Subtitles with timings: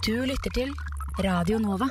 [0.00, 0.70] Du lytter til
[1.20, 1.84] Radio Nova.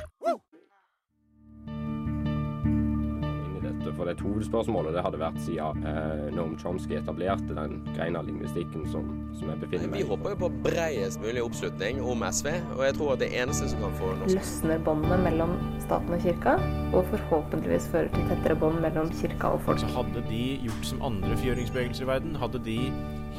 [2.66, 7.54] inn i dette, for det hovedspørsmål og det hadde vært siden eh, Noam Chomsky etablerte
[7.54, 9.06] den greina av lingvistikken som,
[9.38, 10.02] som jeg befinner meg i.
[10.02, 13.70] Vi håper jo på bredest mulig oppslutning om SV, og jeg tror at det eneste
[13.70, 15.54] som kan få norsk løsner båndene mellom
[15.86, 16.58] staten og kirka,
[16.90, 19.86] og forhåpentligvis fører til tettere bånd mellom kirka og folk.
[19.86, 22.80] Så hadde de gjort som andre fjøringsbevegelser i verden, hadde de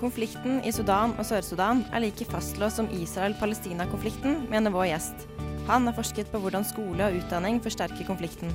[0.00, 5.26] Konflikten i Sudan og Sør-Sudan er like fastlåst som Israel-Palestina-konflikten, mener vår gjest.
[5.68, 8.54] Han har forsket på hvordan skole og utdanning forsterker konflikten.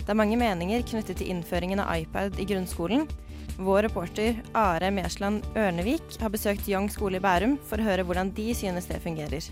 [0.00, 3.06] Det er mange meninger knyttet til innføringen av iPad i grunnskolen.
[3.54, 8.34] Vår reporter Are Mersland Ørnevik har besøkt Young skole i Bærum for å høre hvordan
[8.34, 9.46] de synes det fungerer.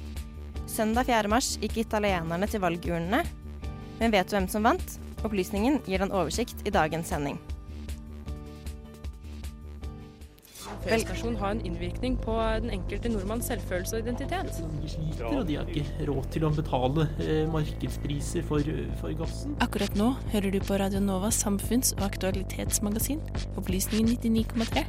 [0.66, 1.30] Søndag 4.
[1.30, 3.22] mars gikk italienerne til valgurnene.
[4.02, 4.98] Men vet du hvem som vant?
[5.22, 7.38] Opplysningen gir en oversikt i dagens sending.
[10.84, 14.60] Fellesnasjon har en innvirkning på den enkelte nordmanns selvfølelse og identitet.
[14.82, 19.56] De sliter, og de har ikke råd til å betale eh, markedspriser for, for gassen.
[19.64, 23.20] Akkurat nå hører du på Radio Novas samfunns- og aktualitetsmagasin,
[23.60, 24.86] Opplysningen 99,3.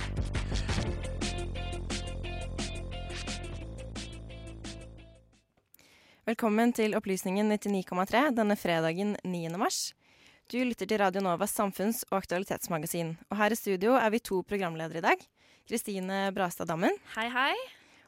[6.23, 9.57] Velkommen til Opplysningen 99,3 denne fredagen 9.
[9.59, 9.91] mars.
[10.51, 13.17] Du lytter til Radio Novas samfunns- og aktualitetsmagasin.
[13.29, 15.25] Og her i studio er vi to programledere i dag.
[15.67, 17.53] Kristine Brastad Dammen Hei, hei.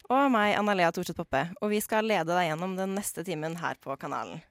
[0.09, 1.47] og meg, Anna-Lea Thorseth Poppe.
[1.63, 4.43] Og vi skal lede deg gjennom den neste timen her på kanalen.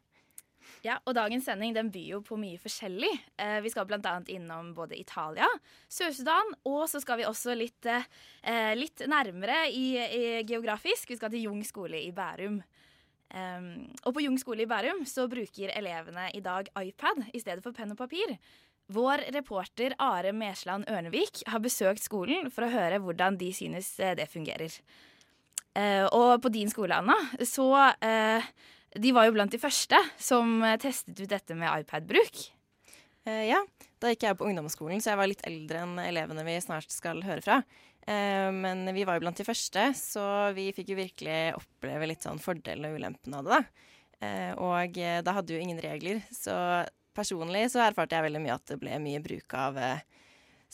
[0.85, 3.11] Ja, og dagens sending den byr jo på mye forskjellig.
[3.41, 4.15] Eh, vi skal bl.a.
[4.33, 5.49] innom både Italia,
[5.89, 11.09] Sør-Sudan, og så skal vi også litt, eh, litt nærmere i, i geografisk.
[11.13, 12.61] Vi skal til Jung skole i Bærum.
[13.35, 17.65] Um, og på Jung skole i Bærum så bruker elevene i dag iPad i stedet
[17.65, 18.37] for penn og papir.
[18.93, 24.13] Vår reporter Are Mersland Ørnevik har besøkt skolen for å høre hvordan de synes eh,
[24.19, 24.75] det fungerer.
[25.75, 27.17] Eh, og på din skole, Anna,
[27.49, 27.71] så
[28.05, 28.45] eh,
[29.01, 32.51] De var jo blant de første som testet ut dette med iPad-bruk.
[33.25, 33.63] Ja,
[34.05, 37.23] da gikk jeg på ungdomsskolen, så jeg var litt eldre enn elevene vi snart skal
[37.25, 37.57] høre fra.
[38.05, 42.39] Men vi var jo blant de første, så vi fikk jo virkelig oppleve litt sånn
[42.39, 44.61] fordelene og ulempene av det, da.
[44.61, 46.85] Og da hadde jo ingen regler, så
[47.17, 50.05] personlig så erfarte jeg veldig mye at det ble mye bruk av eh,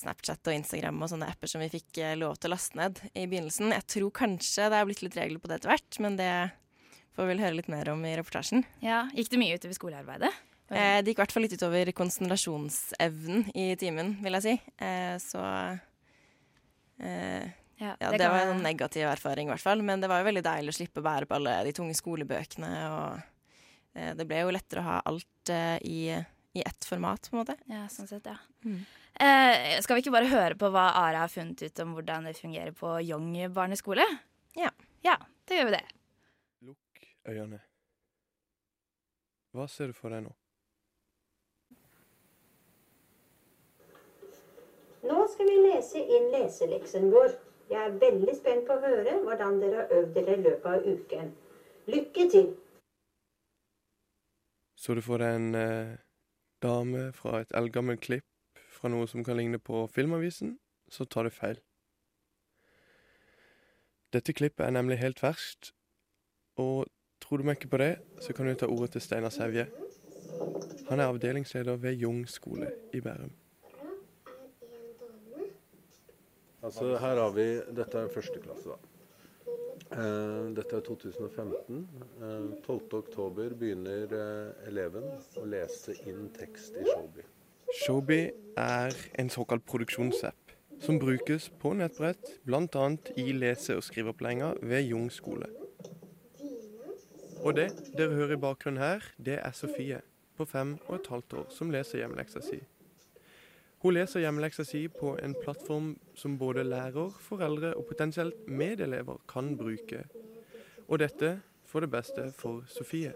[0.00, 3.02] Snapchat og Instagram og sånne apper som vi fikk eh, lov til å laste ned
[3.12, 3.74] i begynnelsen.
[3.76, 6.32] Jeg tror kanskje det er blitt litt regler på det etter hvert, men det
[7.16, 8.64] får vi vel høre litt mer om i reportasjen.
[8.84, 10.32] Ja, Gikk det mye utover skolearbeidet?
[10.70, 14.52] Eh, det gikk i hvert fall litt utover konsentrasjonsevnen i timen, vil jeg si.
[14.86, 15.42] Eh, så
[17.02, 17.48] eh,
[17.80, 19.82] Ja, ja, det det var en negativ erfaring, i hvert fall.
[19.82, 22.70] Men det var jo veldig deilig å slippe å bære på alle de tunge skolebøkene.
[22.94, 23.39] Og
[23.92, 26.00] det ble jo lettere å ha alt eh, i,
[26.54, 27.56] i ett format, på en måte.
[27.70, 28.36] Ja, sånn sett, ja.
[28.64, 28.82] Mm.
[29.20, 32.36] Eh, skal vi ikke bare høre på hva Ara har funnet ut om hvordan det
[32.38, 34.06] fungerer på Young barneskole?
[34.58, 34.70] Ja.
[35.02, 35.16] Ja,
[35.48, 35.84] da gjør vi det.
[36.68, 37.60] Lukk øynene.
[39.56, 40.32] Hva ser du for deg nå?
[45.10, 47.32] Nå skal vi lese inn leseleksen vår.
[47.70, 50.86] Jeg er veldig spent på å høre hvordan dere har øvd dere i løpet av
[50.86, 51.30] uken.
[51.90, 52.50] Lykke til!
[54.80, 55.96] Så du får deg en eh,
[56.64, 60.54] dame fra et eldgammelt klipp fra noe som kan ligne på Filmavisen,
[60.88, 61.60] så tar du feil.
[64.10, 65.74] Dette klippet er nemlig helt ferskt,
[66.58, 66.88] og
[67.20, 67.92] tror du meg ikke på det,
[68.24, 69.68] så kan du ta ordet til Steinar Sevje.
[70.88, 73.36] Han er avdelingsleder ved Jung skole i Bærum.
[76.62, 77.46] Altså, her har vi
[77.76, 78.89] Dette er første klasse, da.
[79.90, 81.88] Eh, dette er 2015.
[82.22, 82.92] Eh, 12.
[82.92, 85.08] oktober begynner eh, eleven
[85.40, 87.24] å lese inn tekst i Showby.
[87.80, 88.20] Showby
[88.58, 92.86] er en såkalt produksjonsapp som brukes på nettbrett, bl.a.
[93.18, 95.50] i lese- og skriveopplæringa ved Jung skole.
[97.42, 100.02] Og det dere hører i bakgrunnen her, det er Sofie
[100.38, 102.62] på fem og et halvt år som leser hjemmeleksa si.
[103.80, 109.54] Hun leser hjemmeleksa si på en plattform som både lærer, foreldre og potensielt medelever kan
[109.56, 110.02] bruke.
[110.88, 113.14] Og dette for det beste for Sofie.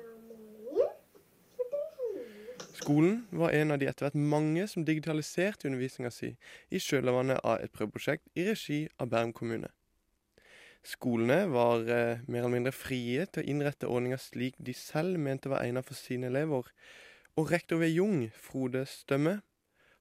[2.75, 6.33] Skolen var en av de etter hvert mange som digitaliserte undervisninga si
[6.73, 9.69] i kjølvannet av et prøveprosjekt i regi av Bærum kommune.
[10.85, 15.53] Skolene var eh, mer eller mindre frie til å innrette ordninga slik de selv mente
[15.53, 16.69] var egnet for sine elever.
[17.37, 19.39] Og rektor ved Jung, Frode Stømme,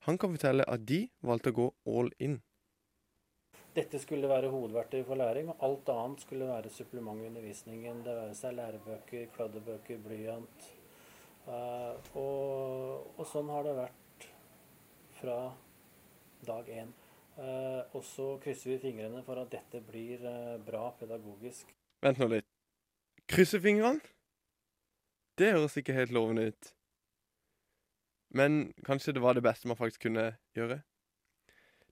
[0.06, 2.42] han kan fortelle at de valgte å gå all in.
[3.74, 8.04] Dette skulle være hovedverktøy for læring, og alt annet skulle være supplement i undervisningen.
[8.06, 10.68] Det være seg lærebøker, kladdebøker, blyant.
[11.48, 14.28] Uh, og, og, sånn har det vært
[15.18, 15.40] fra
[16.46, 16.94] dag én.
[17.34, 21.74] Uh, og så krysser vi fingrene for at dette blir uh, bra pedagogisk.
[22.06, 22.48] Vent nå litt.
[23.32, 24.04] Krysse fingrene?
[25.40, 26.74] Det høres ikke helt lovende ut.
[28.34, 30.82] Men kanskje det var det beste man faktisk kunne gjøre?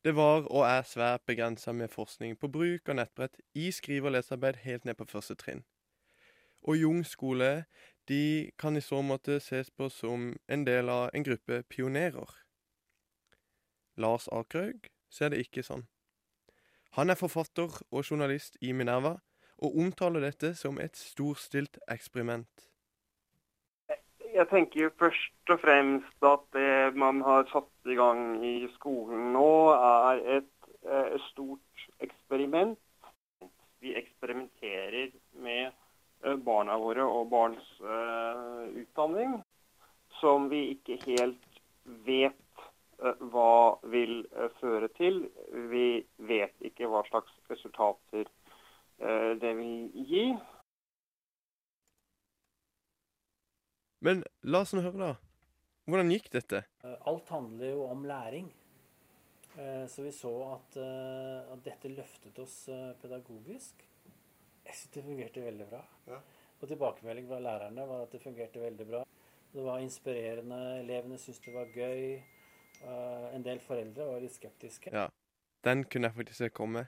[0.03, 4.15] Det var og er svært begrensa med forskning på bruk av nettbrett i skrive- og
[4.15, 5.61] lesearbeid helt ned på første trinn.
[6.65, 7.65] Og Jung skole
[8.09, 12.33] de kan i så måte ses på som en del av en gruppe pionerer.
[13.97, 15.85] Lars Akerhaug ser det ikke sånn.
[16.97, 19.19] Han er forfatter og journalist i Minerva,
[19.61, 22.70] og omtaler dette som et storstilt eksperiment
[24.33, 29.51] jeg tenker først og fremst at det man har satt i gang i skolen nå,
[29.75, 30.49] er et
[30.85, 32.79] et stort eksperiment.
[33.81, 35.11] Vi eksperimenterer
[35.41, 35.71] med
[36.25, 39.39] eh, barna våre og barns uh, utdanning,
[40.19, 41.61] som vi ikke helt
[42.05, 42.65] vet
[43.01, 45.23] uh, hva vil uh, føre til.
[45.73, 48.29] Vi vet ikke hva slags resultater
[49.41, 50.27] det vil gi.
[54.01, 55.11] Men la oss nå høre, da.
[55.89, 56.63] Hvordan gikk dette?
[56.85, 58.49] Eh, alt handler jo om læring.
[59.57, 62.65] Eh, så vi så at, eh, at dette løftet oss
[63.01, 63.85] pedagogisk.
[64.65, 65.81] Jeg syns det fungerte veldig bra.
[66.07, 66.19] Ja.
[66.61, 69.05] Og tilbakemelding fra lærerne var at det fungerte veldig bra.
[69.53, 72.21] Det var inspirerende, elevene syntes det var gøy.
[73.35, 74.93] En del foreldre var litt skeptiske.
[74.93, 75.09] Ja,
[75.65, 76.85] den kunne jeg faktisk se komme.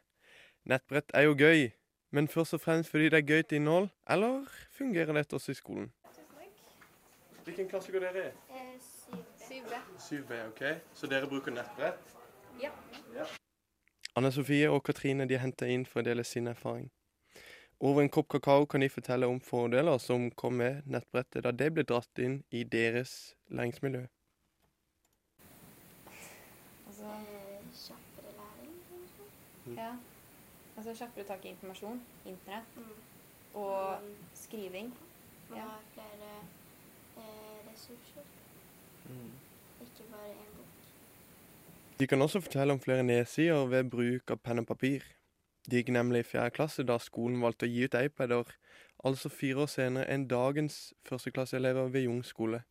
[0.66, 1.74] Nettbrett er jo gøy,
[2.12, 5.92] men først og fremst fordi det er gøyt innhold, eller fungerer dette også i skolen?
[7.44, 8.31] Hvilken klasse går dere i?
[8.80, 9.16] Syv.
[9.38, 9.74] 7B.
[10.00, 10.63] 7B, ok.
[10.94, 12.13] Så dere bruker nettbrett?
[12.62, 12.69] Ja.
[13.16, 13.25] ja.
[14.16, 16.88] Anne Sofie og Katrine de henter inn for å dele sin erfaring.
[17.84, 21.72] Over en kopp kakao kan de fortelle om fordeler som kom med nettbrettet da det
[21.75, 24.06] ble dratt inn i deres læringsmiljø.
[26.88, 27.12] Altså
[27.84, 29.30] kjappere læring, kanskje?
[29.66, 29.78] Mm.
[29.81, 29.92] Ja.
[30.78, 32.94] Altså kjappere tak i informasjon, internett, mm.
[33.60, 34.94] og skriving.
[35.50, 35.66] Man ja.
[35.66, 36.36] har flere
[37.18, 38.25] ressurser.
[39.10, 39.31] Mm.
[39.81, 40.65] Ikke bare én bok.
[42.00, 45.04] De kan også fortelle om flere nedsider ved bruk av penn og papir.
[45.69, 48.50] De gikk nemlig i fjerde klasse da skolen valgte å gi ut iPader,
[49.07, 52.63] altså fire år senere enn dagens førsteklasseelever ved Jung skole.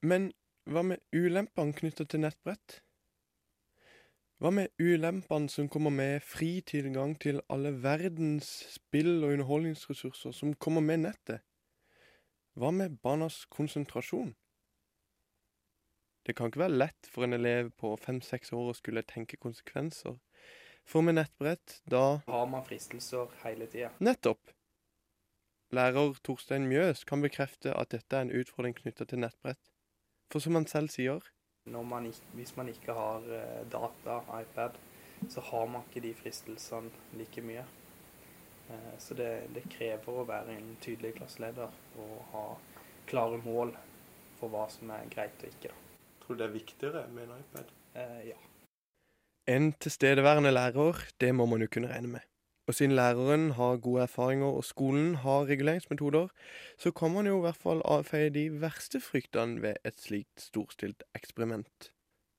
[0.00, 0.30] Men
[0.68, 2.80] hva med ulempene knytta til nettbrett?
[4.38, 10.54] Hva med ulempene som kommer med fri tilgang til alle verdens spill og underholdningsressurser som
[10.54, 11.42] kommer med nettet?
[12.58, 14.32] Hva med barnas konsentrasjon?
[16.26, 20.16] Det kan ikke være lett for en elev på fem-seks år å skulle tenke konsekvenser.
[20.88, 23.92] For med nettbrett, da Har man fristelser hele tida.
[24.02, 24.50] Nettopp!
[25.70, 29.70] Lærer Torstein Mjøs kan bekrefte at dette er en utfordring knytta til nettbrett.
[30.32, 31.22] For som han selv sier
[31.68, 34.80] man ikke, Hvis man ikke har eh, data, iPad,
[35.28, 37.64] så har man ikke de fristelsene like mye.
[38.70, 41.72] Eh, så det, det, krever å være en tydelig klasseleder
[42.02, 42.44] og ha
[43.08, 43.72] klare mål
[44.38, 45.74] for hva som er greit og ikke.
[46.22, 47.74] Tror du det er viktigere med en iPad?
[47.96, 48.38] Eh, ja.
[49.48, 52.24] En tilstedeværende lærer, det må man jo kunne regne med.
[52.68, 56.26] Og siden læreren har gode erfaringer og skolen har reguleringsmetoder,
[56.78, 61.06] så kan man jo i hvert fall avfeie de verste fryktene ved et slikt storstilt
[61.16, 61.88] eksperiment.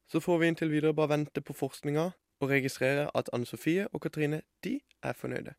[0.09, 4.05] Så får vi inntil videre bare vente på forskninga og registrere at Anne Sofie og
[4.05, 5.57] Katrine de er fornøyde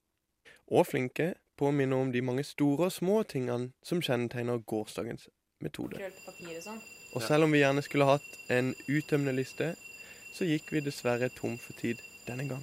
[0.70, 5.28] og flinke på å minne om de mange store og små tingene som kjennetegner gårsdagens
[5.60, 6.00] metode.
[6.64, 6.80] Sånn.
[7.14, 9.74] Og selv om vi gjerne skulle hatt en uttømmende liste,
[10.32, 12.62] så gikk vi dessverre tom for tid denne gang.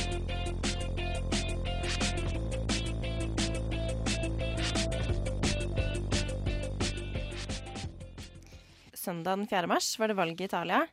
[9.01, 9.67] søndag den 4.
[9.67, 10.85] mars var det valg i Italia.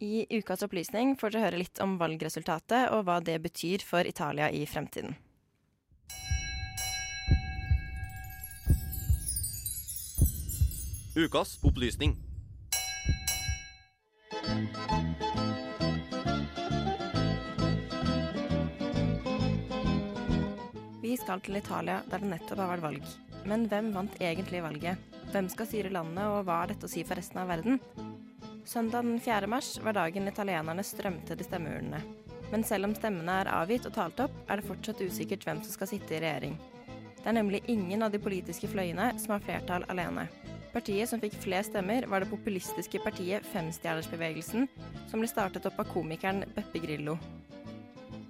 [0.00, 4.48] I ukas opplysning får dere høre litt om valgresultatet og hva det betyr for Italia
[4.54, 5.18] i fremtiden.
[11.18, 12.14] Ukas opplysning.
[21.02, 23.14] Vi skal til Italia, der det nettopp har vært valg.
[23.50, 25.09] Men hvem vant egentlig valget?
[25.30, 27.78] Hvem skal styre landet, og hva er dette å si for resten av verden?
[28.66, 29.46] Søndag den 4.
[29.46, 32.00] mars var dagen italienerne strømte til stemmeurnene.
[32.50, 35.76] Men selv om stemmene er avgitt og talt opp, er det fortsatt usikkert hvem som
[35.76, 36.56] skal sitte i regjering.
[37.20, 40.26] Det er nemlig ingen av de politiske fløyene som har flertall alene.
[40.74, 44.66] Partiet som fikk flest stemmer, var det populistiske partiet Femstjernersbevegelsen,
[45.12, 47.20] som ble startet opp av komikeren Beppe Grillo.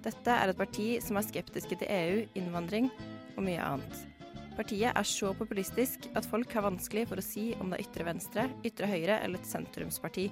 [0.05, 2.93] Dette er et parti som er skeptiske til EU, innvandring
[3.35, 4.10] og mye annet.
[4.57, 8.07] Partiet er så populistisk at folk har vanskelig for å si om det er ytre
[8.07, 10.27] venstre, ytre høyre eller et sentrumsparti.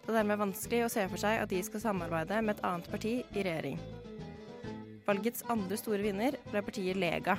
[0.00, 2.88] Det er dermed vanskelig å se for seg at de skal samarbeide med et annet
[2.90, 3.76] parti i regjering.
[5.06, 7.36] Valgets andre store vinner ble partiet Lega.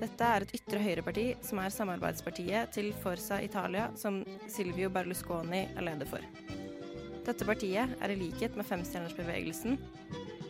[0.00, 5.84] Dette er et ytre høyreparti som er samarbeidspartiet til Forza Italia, som Silvio Berlusconi er
[5.84, 6.24] leder for.
[7.26, 9.76] Dette partiet er i likhet med Femstjernersbevegelsen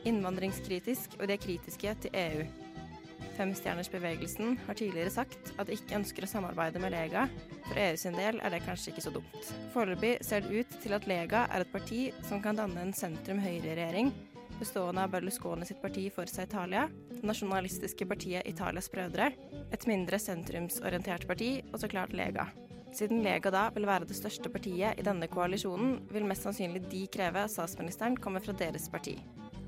[0.08, 2.44] innvandringskritisk, og de er kritiske til EU.
[3.40, 7.24] Femstjernersbevegelsen har tidligere sagt at de ikke ønsker å samarbeide med Lega.
[7.70, 9.52] For EU sin del er det kanskje ikke så dumt.
[9.72, 14.12] Foreløpig ser det ut til at Lega er et parti som kan danne en sentrum-høyre-regjering,
[14.60, 19.32] bestående av Berlusconi sitt parti Forsa Italia, det nasjonalistiske partiet Italias Brødre,
[19.72, 22.50] et mindre sentrumsorientert parti og så klart Lega.
[22.92, 27.06] Siden Lega da vil være det største partiet i denne koalisjonen, vil mest sannsynlig de
[27.14, 29.16] kreve at statsministeren kommer fra deres parti.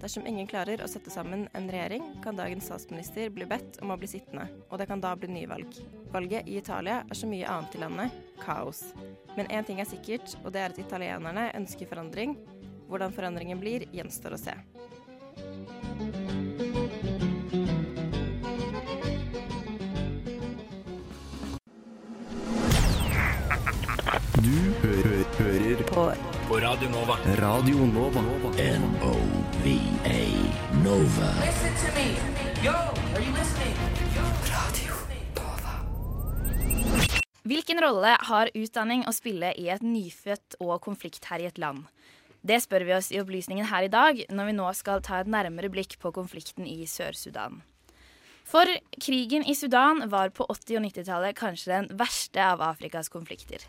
[0.03, 3.97] Dersom ingen klarer å sette sammen en regjering, kan dagens statsminister bli bedt om å
[4.01, 5.77] bli sittende, og det kan da bli nyvalg.
[6.11, 8.83] Valget i Italia er så mye annet i landet kaos.
[9.37, 12.35] Men én ting er sikkert, og det er at italienerne ønsker forandring.
[12.91, 14.59] Hvordan forandringen blir, gjenstår å se.
[24.43, 24.92] Du
[26.53, 26.61] på.
[26.61, 27.17] Radio Nova.
[27.37, 28.21] Radio Nova.
[28.59, 30.21] N-O-V-A
[30.85, 31.29] Nova.
[31.45, 32.09] Listen to me.
[32.65, 33.77] Yo, are you listening?
[37.43, 41.89] Hvilken rolle har utdanning å spille i et nyfødt og konfliktherjet land?
[42.43, 45.31] Det spør vi oss i opplysningen her i dag, når vi nå skal ta et
[45.31, 47.61] nærmere blikk på konflikten i Sør-Sudan.
[48.47, 48.71] For
[49.03, 53.67] krigen i Sudan var på 80- og 90-tallet kanskje den verste av Afrikas konflikter.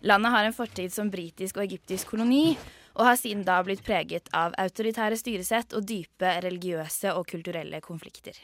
[0.00, 2.56] Landet har en fortid som britisk og egyptisk koloni,
[2.96, 8.36] og har siden da blitt preget av autoritære styresett og dype religiøse og kulturelle konflikter.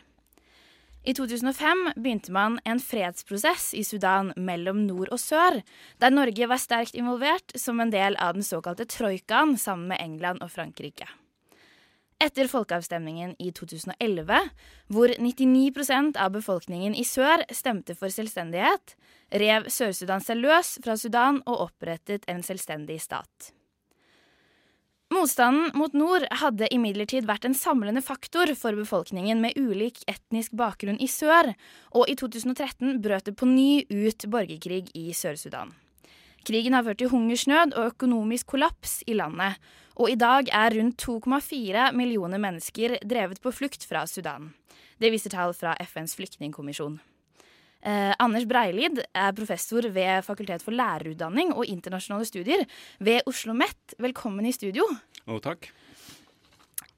[1.03, 5.59] I 2005 begynte man en fredsprosess i Sudan mellom nord og sør,
[5.99, 10.45] der Norge var sterkt involvert som en del av den såkalte troikaen sammen med England
[10.47, 11.09] og Frankrike.
[12.23, 14.37] Etter folkeavstemningen i 2011,
[14.95, 18.95] hvor 99% av befolkningen i sør stemte for selvstendighet,
[19.43, 23.51] rev Sør-Sudan seg løs fra Sudan og opprettet en selvstendig stat.
[25.13, 31.03] Motstanden mot nord hadde imidlertid vært en samlende faktor for befolkningen med ulik etnisk bakgrunn
[31.03, 31.51] i sør,
[31.91, 35.75] og i 2013 brøt det på ny ut borgerkrig i Sør-Sudan.
[36.47, 39.59] Krigen har ført til hungersnød og økonomisk kollaps i landet,
[39.99, 44.51] og i dag er rundt 2,4 millioner mennesker drevet på flukt fra Sudan.
[45.01, 47.01] Det viser tall fra FNs flyktningkommisjon.
[47.83, 52.63] Eh, Anders Breilid er professor ved Fakultet for lærerutdanning og internasjonale studier
[53.03, 53.97] ved Oslo OsloMet.
[53.99, 54.87] Velkommen i studio.
[55.27, 55.73] Å, takk.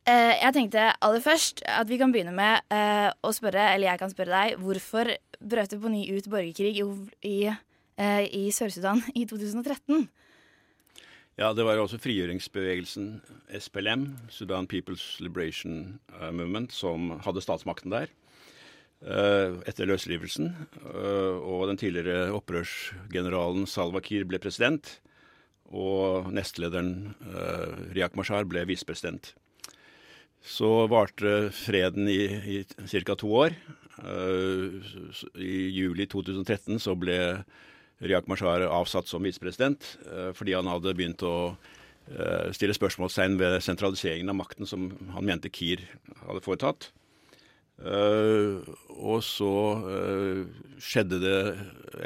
[0.05, 4.01] Eh, jeg tenkte aller først at vi kan begynne med eh, å spørre, eller jeg
[4.03, 6.85] kan spørre deg, hvorfor brøt det på ny ut borgerkrig i,
[7.25, 10.05] i, eh, i Sør-Sudan i 2013?
[11.35, 13.09] Ja, det var også frigjøringsbevegelsen
[13.59, 18.07] SPLM, Sudan People's Liberation uh, Movement, som hadde statsmakten der
[19.03, 20.53] uh, etter løsrivelsen.
[20.85, 25.01] Uh, og den tidligere opprørsgeneralen Salwa Kiir ble president.
[25.75, 27.17] Og nestlederen
[27.97, 29.33] Riyak Mashar ble visepresident.
[30.45, 32.21] Så varte freden i,
[32.61, 33.17] i ca.
[33.17, 33.57] to år.
[35.41, 37.17] I juli 2013 så ble
[38.03, 39.95] Riyak Mashar avsatt som visepresident
[40.35, 41.55] fordi han hadde begynt å
[42.53, 45.81] stille spørsmålstegn ved sentraliseringen av makten som han mente Kiir
[46.27, 46.91] hadde foretatt.
[47.81, 49.53] og så
[50.77, 51.39] skjedde det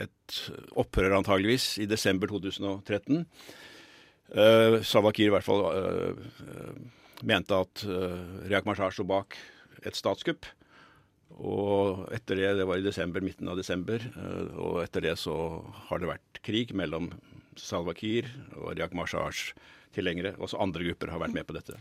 [0.04, 0.38] et
[0.78, 3.26] opprør antageligvis i desember 2013.
[4.28, 5.66] Uh, Salwa i hvert fall
[7.26, 7.83] mente at
[8.47, 9.35] Riyak Mashar sto bak
[9.83, 10.47] et statskupp.
[11.37, 14.02] Og etter det, det var i desember, midten av desember,
[14.56, 15.35] og etter det så
[15.90, 17.11] har det vært krig mellom
[17.58, 19.52] Salwa Kiir og Riyak Mashars
[19.94, 20.35] tilhengere.
[20.42, 21.76] Også andre grupper har vært med på dette.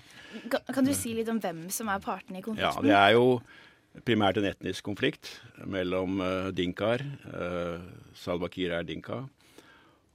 [0.51, 2.87] Kan, du si litt om hvem som er partene i konflikten?
[2.87, 2.89] Ja.
[2.89, 5.31] Det er jo primært en etnisk konflikt
[5.65, 7.03] mellom uh, dinkaer.
[7.25, 7.81] Uh,
[8.17, 9.23] Salwa Kiir er dinka,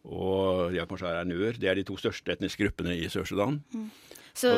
[0.03, 1.59] og Riyak Mashar er nuer.
[1.59, 3.61] Det er de to største etniske gruppene i Sør-Sudan.
[3.75, 3.91] Mm.
[4.33, 4.55] Så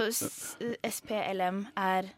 [0.86, 2.12] SPLM er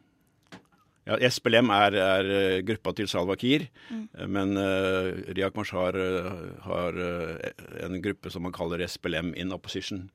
[1.06, 4.08] Ja, SPLM er, er eh, gruppa til Salwa Kiir, Mm.
[4.18, 6.32] eh, men uh, Riyak Mashar eh,
[6.64, 10.08] har uh, en gruppe som man kaller SPLM in opposition.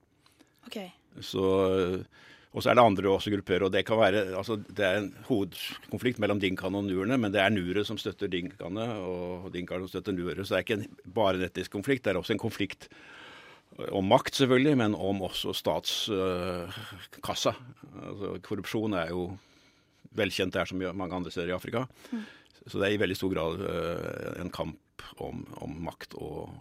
[0.67, 0.77] OK.
[1.24, 2.03] Så, eh,
[2.51, 3.63] og så er det andre også grupper.
[3.63, 7.39] og Det kan være, altså det er en hovedkonflikt mellom dinkaene og nurene, men det
[7.39, 10.98] er Nure som støtter dinkaene, og dinkaene som støtter Nure, Så det er ikke en,
[11.15, 12.89] bare en etnisk konflikt, det er også en konflikt
[13.95, 17.53] om makt, selvfølgelig, men om også statskassa.
[18.03, 19.38] altså, korrupsjon er jo
[20.18, 21.86] velkjent der som mange andre steder i Afrika.
[22.12, 22.24] Mm.
[22.68, 26.51] Så det er i veldig stor grad eh, en kamp om, om makt og,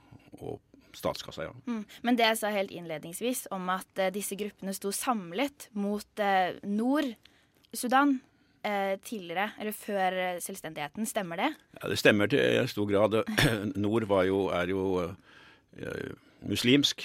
[0.41, 0.61] og
[0.97, 1.53] statskassa, ja.
[1.69, 1.85] Mm.
[2.07, 6.57] Men det jeg sa helt innledningsvis om at eh, disse gruppene sto samlet mot eh,
[6.67, 8.17] Nord-Sudan
[8.65, 11.53] eh, tidligere, eller før eh, selvstendigheten, stemmer det?
[11.79, 13.21] Ja, Det stemmer til stor grad.
[13.85, 16.11] Nord var jo, er jo eh,
[16.49, 17.05] muslimsk,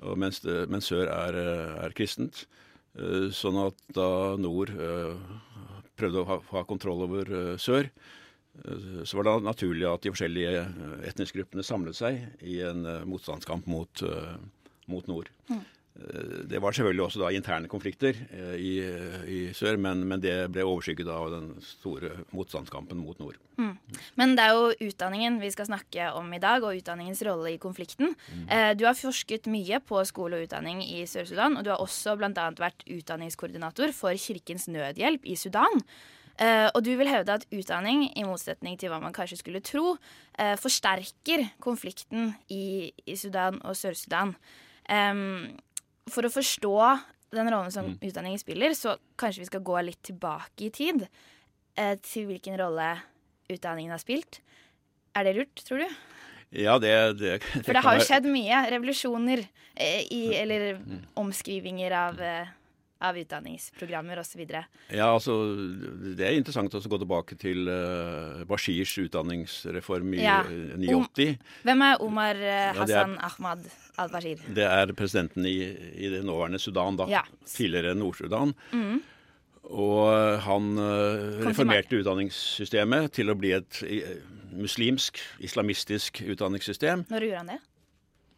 [0.00, 2.46] og mens, det, mens sør er, eh, er kristent.
[2.98, 5.18] Eh, sånn at da nord eh,
[6.00, 7.90] prøvde å ha, ha kontroll over eh, sør,
[8.64, 12.86] eh, så var det naturlig at de forskjellige eh, etniske gruppene samlet seg i en
[13.08, 14.04] motstandskamp mot,
[14.90, 15.30] mot nord.
[15.50, 15.62] Mm.
[15.96, 18.72] Eh, Det var selvfølgelig også da interne konflikter eh, i,
[19.26, 23.38] i sør, men, men det ble overskygget av den store motstandskampen mot nord.
[23.58, 23.74] Mm.
[24.16, 27.60] Men det er jo utdanningen vi skal snakke om i dag, og utdanningens rolle i
[27.60, 28.14] konflikten.
[28.30, 28.46] Mm.
[28.78, 32.46] du har forsket mye på skole og utdanning i Sør-Sudan, og du har også bl.a.
[32.58, 35.84] vært utdanningskoordinator for Kirkens Nødhjelp i Sudan.
[36.40, 39.98] Uh, og du vil hevde at utdanning, i motsetning til hva man kanskje skulle tro,
[40.40, 44.32] uh, forsterker konflikten i, i Sudan og Sør-Sudan.
[44.90, 45.58] Em,
[46.10, 46.76] for å forstå
[47.36, 51.96] den rollen som utdanning spiller, så kanskje vi skal gå litt tilbake i tid eh,
[52.02, 52.92] til hvilken rolle
[53.50, 54.40] utdanningen har spilt.
[55.14, 56.00] Er det lurt, tror du?
[56.50, 58.62] Ja, det, det, For det har jo skjedd mye.
[58.74, 59.44] Revolusjoner
[59.74, 60.80] eh, i, eller
[61.20, 62.50] omskrivinger av, eh,
[63.00, 64.42] av utdanningsprogrammer osv.
[64.92, 65.36] Ja, altså,
[66.16, 70.40] Det er interessant å gå tilbake til uh, Bashirs utdanningsreform i Ja.
[70.44, 71.36] 1980.
[71.38, 72.42] Om, Hvem er Omar
[72.76, 73.64] Hassan Ja, er- Ahmad
[74.00, 74.42] al-Bashir?
[74.54, 75.56] Det er presidenten i,
[75.96, 77.08] i det nåværende Sudan, da.
[77.10, 77.24] Ja.
[77.48, 78.54] Tidligere Nord-Sudan.
[78.72, 79.00] Mm.
[79.70, 84.16] Og eh, han uh, reformerte utdanningssystemet til å bli et eh,
[84.58, 87.04] muslimsk, islamistisk utdanningssystem.
[87.10, 87.58] Når gjorde han det?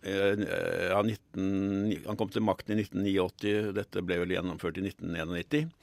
[0.02, 0.44] Eh,
[0.90, 5.74] ja, 19, han kom til makten i 1989, dette ble vel gjennomført i 1991.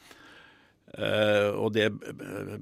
[0.89, 1.91] Uh, og det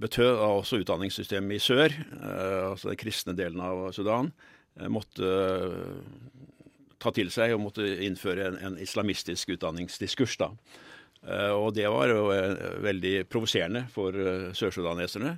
[0.02, 4.34] betød også utdanningssystemet i sør, uh, altså den kristne delen av Sudan,
[4.82, 6.58] uh, måtte eh,
[7.00, 10.36] ta til seg og måtte innføre en, en islamistisk utdanningsdiskurs.
[10.42, 10.52] da.
[11.26, 14.16] Eh, og det var jo eh, veldig provoserende for
[14.58, 15.38] sørsudaneserne,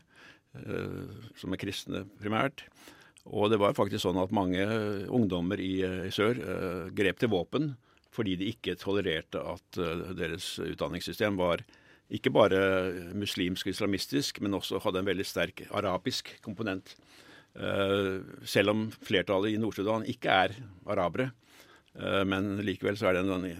[0.59, 2.65] eh, som er kristne primært.
[3.29, 7.21] Og det var faktisk sånn at mange eh, ungdommer i, eh, i sør eh, grep
[7.21, 7.73] til våpen
[8.09, 11.61] fordi de ikke tolererte at eh, deres utdanningssystem var
[12.09, 12.59] ikke bare
[13.13, 16.95] muslimsk islamistisk, men også hadde en veldig sterk arabisk komponent.
[17.53, 18.17] Eh,
[18.49, 20.55] selv om flertallet i Nord-Sudan ikke er
[20.89, 21.29] arabere.
[21.93, 23.53] Eh, men likevel så er det en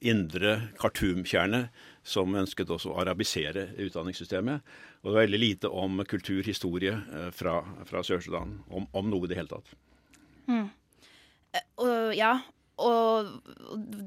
[0.00, 1.66] indre Khartoum-kjerne
[2.02, 4.70] som ønsket også å arabisere utdanningssystemet.
[5.00, 9.28] Og det var veldig lite om kultur, historie eh, fra, fra Sør-Sudan, om, om noe
[9.28, 9.74] i det hele tatt.
[10.48, 10.70] Mm.
[11.82, 12.32] Og ja,
[12.80, 13.28] og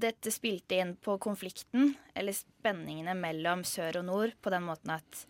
[0.01, 5.23] dette spilte inn på konflikten, eller spenningene mellom sør og nord, på den måten at,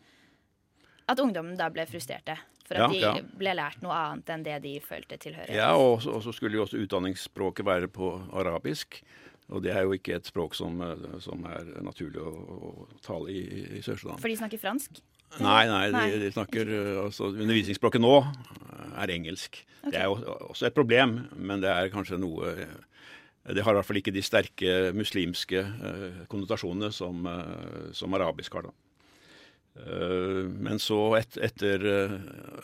[1.12, 2.38] at ungdommen da ble frustrerte.
[2.64, 5.58] For at Ja, de ble lært noe annet enn det de følte tilhørighet.
[5.60, 9.02] Ja, og så skulle jo også utdanningsspråket være på arabisk.
[9.52, 13.34] Og det er jo ikke et språk som, eh, som er naturlig å, å tale
[13.34, 13.42] i,
[13.80, 14.22] i Sør-Sudan.
[14.22, 15.02] For de snakker fransk?
[15.42, 16.06] Nei, nei, Nei.
[16.14, 19.60] De, de snakker eh, altså Undervisningsspråket nå eh, er engelsk.
[19.90, 20.20] Det er jo
[20.52, 22.54] også et problem, men det er kanskje noe
[23.44, 25.66] Det har i hvert fall ikke de sterke muslimske
[26.32, 27.28] konnotasjonene som,
[27.92, 28.83] som arabisk har, da.
[29.76, 32.12] Eh, Men så et, etter eh,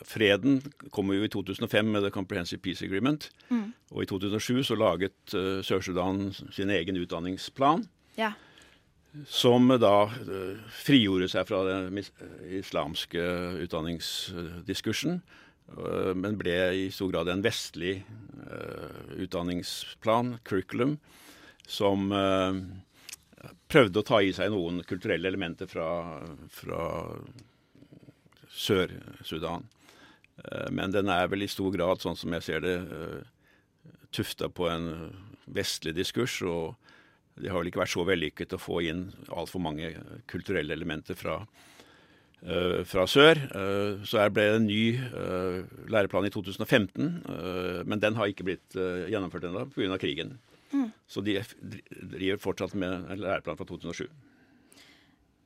[0.06, 0.60] freden
[0.94, 3.30] kom jo i 2005 med The Comprehensive Peace Agreement.
[3.50, 3.72] Mm.
[3.96, 7.88] Og i 2007 så laget eh, Sør-Sudan sin egen utdanningsplan
[8.20, 8.34] Ja.
[9.26, 10.10] som da
[10.84, 11.98] frigjorde seg fra den
[12.60, 13.24] islamske
[13.64, 15.22] utdanningsdiskursen,
[16.14, 18.04] men ble i stor grad en vestlig
[19.18, 20.98] utdanningsplan, curriculum,
[21.66, 22.12] som
[23.70, 25.88] prøvde å ta i seg noen kulturelle elementer fra,
[26.52, 26.84] fra
[28.50, 29.68] Sør-Sudan.
[30.44, 34.50] Eh, Men den er vel i stor grad, sånn som jeg ser det, eh, tufta
[34.50, 35.14] på en
[35.48, 36.42] vestlig diskurs.
[36.42, 36.76] og
[37.40, 39.96] det har vel ikke vært så vellykket å få inn altfor mange
[40.28, 41.48] kulturelle elementer fra,
[42.44, 43.40] uh, fra sør.
[44.04, 45.00] Så her ble det en ny
[45.88, 49.98] læreplan i 2015, men den har ikke blitt gjennomført ennå pga.
[49.98, 50.38] krigen.
[50.72, 50.90] Mm.
[51.10, 51.38] Så de
[52.14, 54.08] driver fortsatt med læreplanen fra 2007.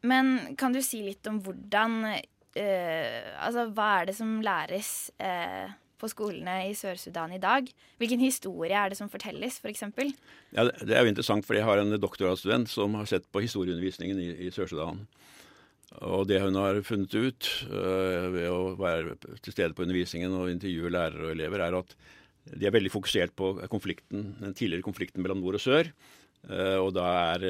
[0.03, 2.03] Men kan du si litt om hvordan
[2.53, 4.89] Altså hva er det som læres
[6.03, 7.69] på skolene i Sør-Sudan i dag.
[8.01, 9.85] Hvilken historie er det som fortelles, f.eks.?
[9.95, 10.09] For
[10.55, 14.19] ja, det er jo interessant, for jeg har en doktorgradsstudent som har sett på historieundervisningen
[14.21, 15.05] i, i Sør-Sudan.
[16.03, 20.49] Og det hun har funnet ut uh, ved å være til stede på undervisningen og
[20.51, 21.95] intervjue lærere og elever, er at
[22.51, 25.91] de er veldig fokusert på konflikten, den tidligere konflikten mellom nord og sør.
[26.43, 27.45] Uh, og da er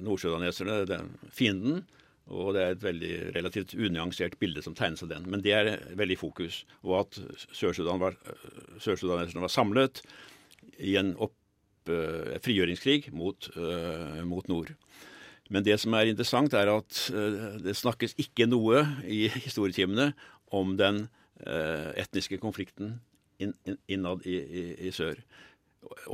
[0.00, 1.82] nordsjødaneserne nordsudaneserne fienden.
[2.30, 5.26] Og det er et veldig relativt unyansert bilde som tegnes av den.
[5.28, 6.62] Men det er veldig fokus.
[6.86, 7.18] Og at
[7.50, 8.18] sør-sudaneserne var,
[8.80, 9.00] sør
[9.42, 10.02] var, samlet
[10.78, 11.36] i en opp,
[11.90, 14.72] uh, frigjøringskrig mot, uh, mot, nord.
[15.52, 20.12] Men det som er interessant, er at uh, det snakkes ikke noe i historietimene
[20.52, 21.08] om den
[21.42, 23.00] etniske konflikten
[23.90, 25.18] innad i, i, i sør.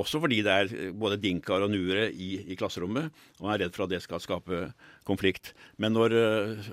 [0.01, 3.77] Også fordi det er både dinkaer og nuere i, i, klasserommet, og man er redd
[3.77, 4.63] for at det skal skape
[5.09, 5.53] konflikt.
[5.77, 6.71] Men når uh,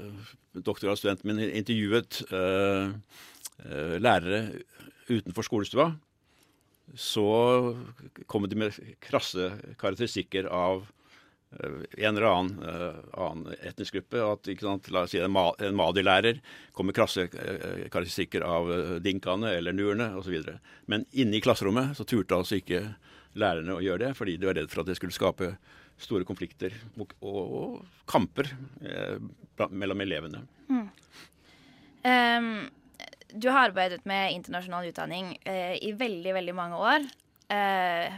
[0.56, 2.96] doktorgradsstudenten min intervjuet uh,
[3.68, 4.46] uh, lærere
[5.12, 5.92] utenfor skolestua,
[6.96, 7.28] så
[8.30, 9.50] kom de med krasse
[9.82, 10.86] karakteristikker av
[11.98, 14.22] en eller annen, uh, annen etnisk gruppe.
[14.24, 18.72] at sant, La oss si en, ma en madilærer kommer kommer krasse uh, karakteristikker av
[19.02, 20.36] dinkaene eller nuerne osv.
[20.86, 22.84] Men inne i klasserommet så turte altså ikke
[23.36, 25.56] lærerne å gjøre det, fordi de var redd for at det skulle skape
[26.00, 28.50] store konflikter og, og, kamper
[29.72, 30.42] mellom elevene.
[30.68, 30.90] Mm.
[32.04, 32.50] Um,
[33.32, 37.08] du har arbeidet med internasjonal utdanning i veldig, veldig mange år.
[37.46, 38.12] Uh,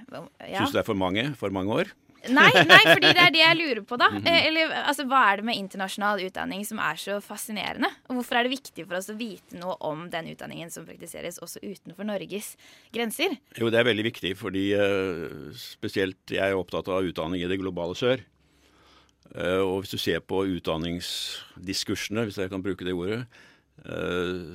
[0.48, 0.62] ja.
[0.62, 1.94] Syns du det er for mange for mange år?
[2.25, 4.10] Nei, nei, fordi det er det jeg lurer på, da.
[4.13, 4.27] Mhm.
[4.27, 7.89] Eh, eller, altså, hva er det med internasjonal utdanning som er så fascinerende?
[8.10, 11.39] Og hvorfor er det viktig for oss å vite noe om den utdanningen som praktiseres
[11.43, 12.56] også utenfor Norges
[12.95, 13.38] grenser?
[13.60, 17.60] Jo, det er veldig viktig, fordi uh, spesielt jeg er opptatt av utdanning i det
[17.62, 18.23] globale sør.
[19.36, 23.25] Uh, og hvis du ser på utdanningsdiskursene, hvis jeg kan bruke det ordet,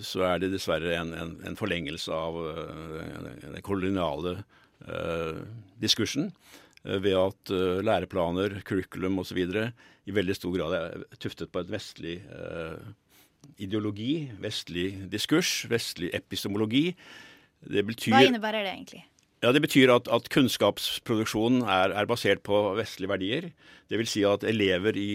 [0.03, 2.35] så er det dessverre en, en, en forlengelse av
[3.38, 4.33] den koloniale
[5.79, 6.27] diskursen.
[6.83, 9.38] Eh, ved at uh, læreplaner, curriculum osv.
[9.38, 12.75] i veldig stor grad er tuftet på et vestlig uh,
[13.62, 16.90] ideologi, vestlig diskurs, vestlig epistemologi.
[17.62, 19.05] Betyr, Hva innebærer det egentlig?
[19.42, 23.49] Ja, Det betyr at, at kunnskapsproduksjonen er, er, basert på vestlige verdier.
[23.90, 24.11] Dvs.
[24.11, 25.12] Si at elever i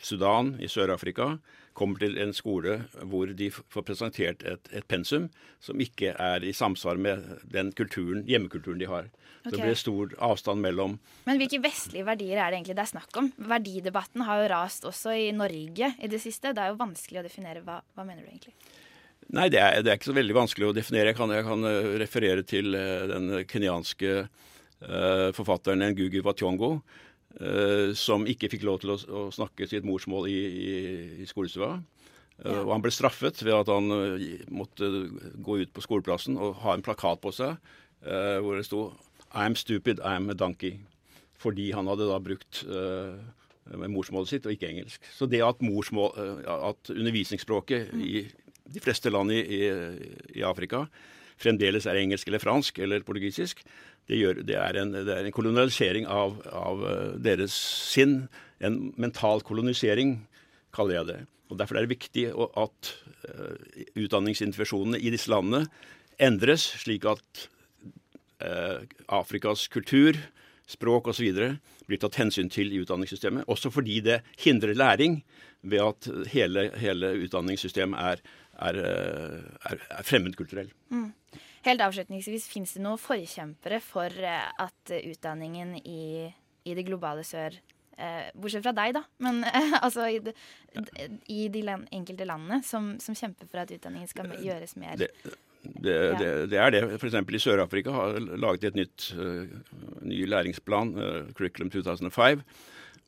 [0.00, 1.34] Sudan, i Sør-Afrika,
[1.74, 2.78] kommer til en skole
[3.10, 5.28] hvor de får presentert et, et, pensum
[5.62, 9.10] som ikke er i samsvar med den kulturen, hjemmekulturen de har.
[9.44, 9.50] Okay.
[9.50, 12.92] Så det blir stor avstand mellom Men hvilke vestlige verdier er det egentlig det er
[12.94, 13.32] snakk om?
[13.50, 16.54] Verdidebatten har jo rast også i Norge i det siste.
[16.54, 17.64] Det er jo vanskelig å definere.
[17.66, 18.54] Hva, hva mener du egentlig?
[19.34, 21.12] Nei, det er, det er, ikke så veldig vanskelig å definere.
[21.12, 27.03] Jeg kan, jeg kan eh, referere til uh, den kenyanske uh, forfatteren Ngugi Watyongo, uh,
[27.98, 30.74] som ikke fikk lov til å, å snakke sitt morsmål i, i,
[31.24, 31.72] i skolestua.
[32.44, 32.60] Ja.
[32.60, 33.90] Og han ble straffet ved at han
[34.54, 34.90] måtte
[35.42, 37.58] gå ut på skoleplassen og ha en plakat på seg
[38.04, 38.84] hvor det sto
[39.34, 40.78] I'm stupid, I'm a donkey.
[41.38, 43.18] Fordi han hadde da brukt uh,
[43.90, 45.08] morsmålet sitt og ikke engelsk.
[45.16, 46.14] Så det at, morsmål,
[46.46, 48.04] at undervisningsspråket mm.
[48.04, 48.24] i
[48.74, 49.60] de fleste land i, i,
[50.38, 50.86] i, Afrika
[51.40, 53.62] fremdeles er engelsk eller fransk eller portugisisk,
[54.08, 57.54] det, gjør, det, er, en, det er, en, kolonialisering av, av uh, deres
[57.88, 58.26] sinn.
[58.60, 60.18] En mental kolonisering,
[60.76, 61.18] kaller jeg det.
[61.48, 62.92] Og Derfor er det viktig at
[63.96, 65.62] utdanningsinstitusjonene i disse landene
[66.20, 67.46] endres, slik at
[68.44, 70.16] Eh, Afrikas kultur,
[70.66, 71.28] språk osv.
[71.86, 73.46] blir tatt hensyn til i utdanningssystemet.
[73.48, 75.22] Også fordi det hindrer læring
[75.64, 78.24] ved at hele, hele utdanningssystemet er,
[78.68, 79.36] er, eh,
[79.70, 80.72] er, er fremmedkulturell.
[80.92, 81.10] Mm.
[81.64, 86.26] Helt avslutningsvis, Fins det noen forkjempere for eh, at utdanningen i,
[86.64, 87.56] i det globale sør
[87.96, 89.04] eh, Bortsett fra deg, da.
[89.24, 90.34] Men eh, altså i, de,
[91.32, 95.10] i de land, enkelte landene som, som, kjemper for at utdanningen skal gjøres mer det,
[95.64, 96.84] det, det, det, er det.
[96.98, 97.16] F.eks.
[97.16, 99.46] i Sør-Afrika har laget et nytt uh,
[100.04, 102.42] ny læringsplan, uh, Curriculum 2005,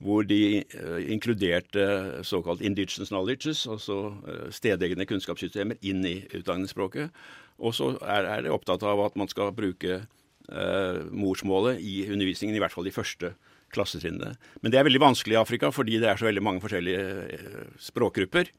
[0.02, 1.86] hvor de uh, inkluderte
[2.26, 7.14] såkalt indigenous knowledges, altså uh, stedegne kunnskapssystemer, inn i utdanningsspråket.
[7.56, 10.04] Og så er, er de opptatt av at man skal bruke
[10.46, 13.32] morsmålet i undervisningen, i hvert fall de første
[13.74, 14.36] klassetrinnene.
[14.62, 17.40] Men det er veldig vanskelig i Afrika, fordi det er så veldig mange forskjellige
[17.82, 18.52] språkgrupper.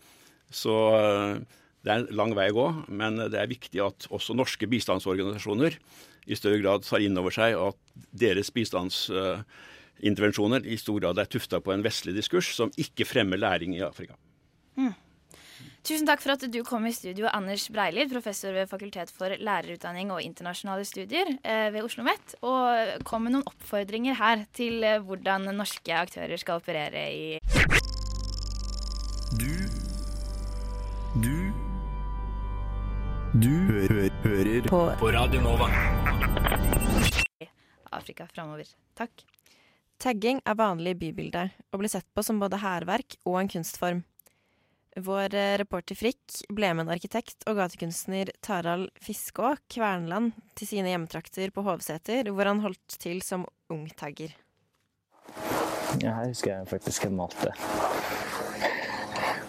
[0.51, 0.73] Så
[1.87, 5.77] Det er en lang vei å gå, men det er viktig at også norske bistandsorganisasjoner
[6.27, 7.77] i større grad tar inn over seg at
[8.11, 8.51] deres
[9.97, 13.81] bistandsintervensjoner i stor grad er tufta på en vestlig diskurs som ikke fremmer læring i
[13.81, 14.15] Afrika.
[14.77, 14.93] Mm.
[15.83, 20.11] Tusen takk for at du kom i studio, Anders Breilid, professor ved Fakultet for lærerutdanning
[20.11, 24.99] og internasjonale studier eh, ved Oslo OsloMet, og kom med noen oppfordringer her til eh,
[24.99, 27.39] hvordan norske aktører skal operere i
[29.37, 29.53] Du
[31.23, 31.37] Du
[33.37, 34.83] Du hø hø hører på.
[34.99, 35.71] på Radio Nova.
[37.91, 38.67] Afrika framover.
[38.95, 39.23] Takk.
[39.97, 44.03] Tagging er vanlig i bybildet, og blir sett på som både hærverk og en kunstform.
[44.97, 50.93] Vår eh, reporter Frikk ble med en arkitekt og gatekunstner Tarald Fiskå Kvernland til sine
[50.93, 54.33] hjemtrakter på Hovseter, hvor han holdt til som ungtagger.
[56.01, 57.53] Ja, her husker jeg faktisk jeg malte.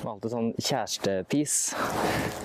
[0.04, 1.58] Malte sånn kjærestepis.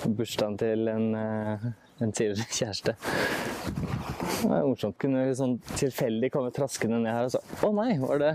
[0.03, 1.69] Bursdagen til en, eh,
[2.03, 4.12] en tidligere kjæreste.
[4.23, 4.97] Det er morsomt.
[5.01, 8.33] Kunne liksom tilfeldig komme traskende ned her og så Å nei, var det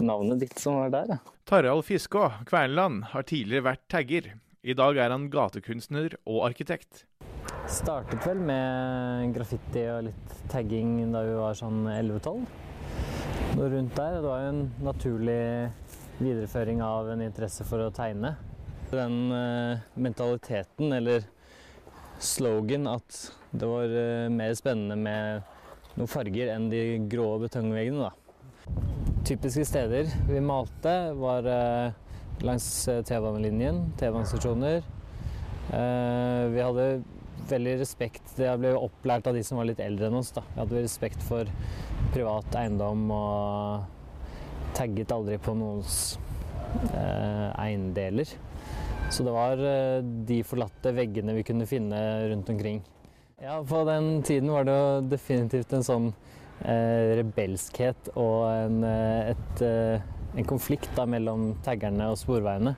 [0.00, 1.34] navnet ditt som var der, ja?
[1.48, 4.32] Tarald Fiskå Kverneland har tidligere vært tagger.
[4.68, 7.04] I dag er han gatekunstner og arkitekt.
[7.68, 12.42] Startet vel med graffiti og litt tagging da vi var sånn 11-12.
[13.56, 14.18] Noe rundt der.
[14.18, 15.40] Det var jo en naturlig
[16.18, 18.34] videreføring av en interesse for å tegne.
[18.92, 21.24] Den uh, mentaliteten, eller
[22.22, 28.14] slogan, at det var uh, mer spennende med noen farger enn de grå betongveggene, da.
[29.28, 31.92] Typiske steder vi malte, var uh,
[32.44, 34.82] langs T-banelinjen, T-banestasjoner.
[35.68, 36.84] vi hadde
[37.48, 40.30] veldig respekt Jeg ble opplært av de som var litt eldre enn oss.
[40.36, 40.44] da.
[40.54, 41.48] Vi hadde respekt for
[42.14, 46.18] privat eiendom og tagget aldri på noens
[46.92, 48.30] eh, eiendeler.
[49.10, 52.82] Så det var eh, de forlatte veggene vi kunne finne rundt omkring.
[53.42, 56.06] Ja, På den tiden var det jo definitivt en sånn
[56.66, 60.02] eh, rebelskhet og en, eh, et, eh,
[60.34, 62.74] en konflikt da, mellom taggerne og sporveiene.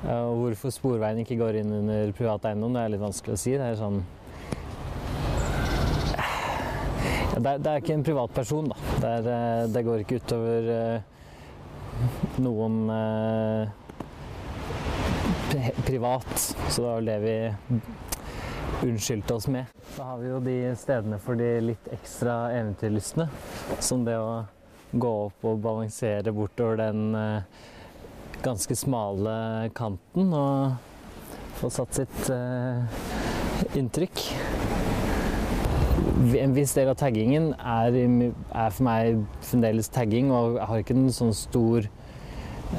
[0.00, 3.52] Og hvorfor sporveien ikke går inn under privat eiendom, det er litt vanskelig å si.
[3.58, 3.98] Det er sånn
[7.34, 8.78] det, er, det, er, ikke en privatperson, da.
[9.02, 10.70] Det, er, det går ikke utover
[12.40, 12.80] noen
[15.88, 16.32] privat.
[16.68, 17.36] Så det var det vi
[18.88, 19.64] unnskyldte oss med.
[19.96, 23.28] Så har vi jo de stedene for de litt ekstra eventyrlystne.
[23.82, 24.44] Som det å
[24.90, 27.66] gå opp og balansere bortover den eh,
[28.42, 30.78] ganske smale kanten og
[31.60, 32.80] få satt sitt uh,
[33.76, 34.22] inntrykk.
[36.40, 40.96] En viss del av taggingen er, er, for meg fremdeles tagging, og jeg har ikke
[40.96, 41.84] den sånn stor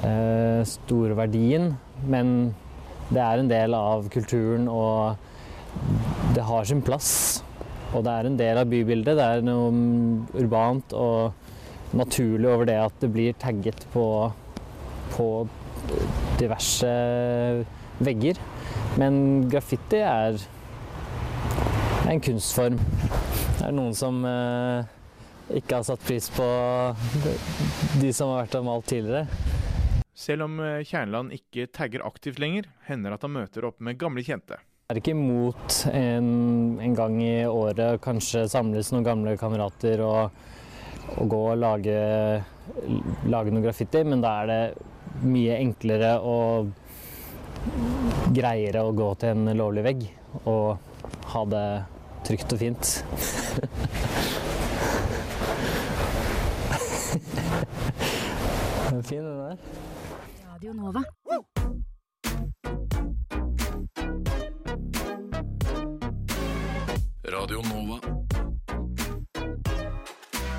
[0.02, 1.76] uh, store verdien,
[2.10, 2.52] men
[3.12, 5.16] det er en del av kulturen, og
[6.36, 7.44] det har sin plass.
[7.92, 9.18] Og det er en del av bybildet.
[9.20, 9.72] Det er noe
[10.40, 14.06] urbant og naturlig over det at det blir tagget på
[15.12, 15.28] på
[16.40, 16.92] diverse
[18.00, 18.40] vegger.
[19.00, 20.40] Men graffiti er
[22.10, 22.80] en kunstform.
[23.58, 24.88] Det er noen som eh,
[25.60, 26.48] ikke har satt pris på
[28.02, 29.28] de som har vært og malt tidligere.
[30.14, 34.24] Selv om Kjerneland Kjernland ikke tagger aktivt lenger, hender at han møter opp med gamle
[34.26, 34.58] kjente.
[34.60, 40.32] Jeg er ikke imot en, en gang i året kanskje samles noen gamle kamerater og,
[41.16, 41.96] og gå og lage,
[43.32, 46.74] lage noe graffiti, men da er det mye enklere og
[48.36, 50.04] greiere å gå til en lovlig vegg
[50.44, 50.76] og
[51.32, 51.66] ha det
[52.28, 52.84] trygt og fint.
[59.08, 59.58] fin den der.
[60.62, 61.02] Radio Nova.
[67.24, 68.00] Radio Nova.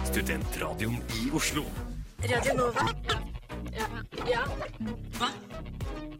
[0.02, 1.64] Studentradioen i Oslo.
[2.18, 2.90] Radio Nova.
[3.70, 3.86] Ja.
[4.26, 4.42] ja.
[5.18, 5.30] Hva?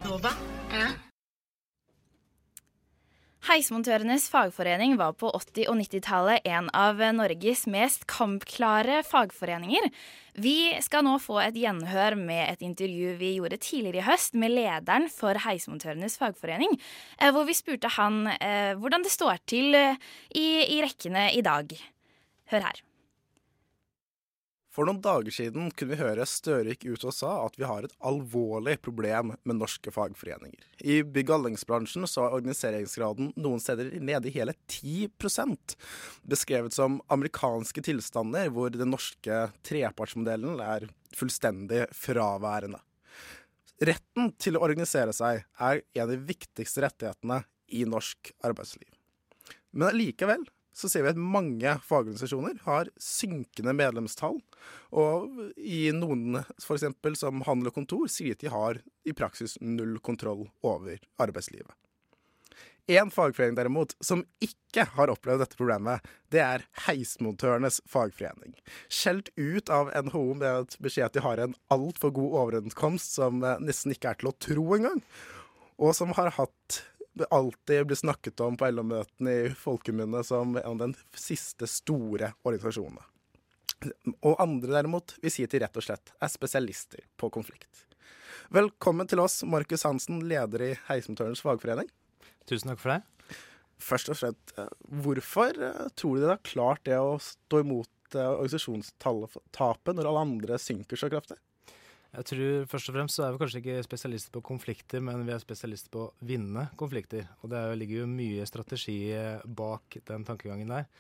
[0.05, 0.31] Nova?
[0.71, 1.12] Ja.
[3.43, 9.89] Heismontørenes fagforening var på 80- og 90-tallet en av Norges mest kampklare fagforeninger.
[10.39, 14.55] Vi skal nå få et gjenhør med et intervju vi gjorde tidligere i høst med
[14.55, 16.79] lederen for Heismontørenes fagforening,
[17.19, 19.99] eh, hvor vi spurte han eh, hvordan det står til eh,
[20.39, 21.75] i, i rekkene i dag.
[22.55, 22.83] Hør her.
[24.73, 27.85] For noen dager siden kunne vi høre Støre gikk ut og sa at vi har
[27.85, 30.63] et alvorlig problem med norske fagforeninger.
[30.81, 35.77] I bygg- og anleggsbransjen så er organiseringsgraden noen steder nede i hele 10%
[36.25, 42.81] beskrevet som amerikanske tilstander hvor den norske trepartsmodellen er fullstendig fraværende.
[43.83, 47.43] Retten til å organisere seg er en av de viktigste rettighetene
[47.77, 48.89] i norsk arbeidsliv.
[49.77, 54.41] Men likevel så ser vi at mange fagorganisasjoner har synkende medlemstall.
[54.97, 56.89] Og i noen, f.eks.
[57.21, 61.73] som Handel og Kontor, sier at de har i praksis null kontroll over arbeidslivet.
[62.91, 66.03] En fagforening derimot, som ikke har opplevd dette problemet,
[66.35, 68.57] det er Heismontørenes fagforening.
[68.91, 73.45] Skjelt ut av NHO med et beskjed at de har en altfor god overenskomst som
[73.47, 74.99] eh, nesten ikke er til å tro engang,
[75.79, 76.83] og som har hatt
[77.31, 83.05] alltid blir snakket om på LO-møtene i folkemunne som en av den siste store organisasjonene.
[84.23, 87.87] Og andre derimot vil si de rett og slett er spesialister på konflikt.
[88.53, 91.89] Velkommen til oss, Markus Hansen, leder i Heismotørens fagforening.
[92.49, 93.01] Tusen takk for det.
[93.83, 94.69] Først og fremst, eh,
[95.03, 100.27] hvorfor eh, tror du dere har klart det å stå imot eh, organisasjonstapet når alle
[100.29, 101.39] andre synker så kraftig?
[102.13, 105.33] Jeg tror først og fremst så er vi kanskje ikke spesialister på konflikter, men vi
[105.33, 107.25] er spesialister på å vinne konflikter.
[107.41, 108.99] Og det ligger jo mye strategi
[109.49, 110.91] bak den tankegangen der.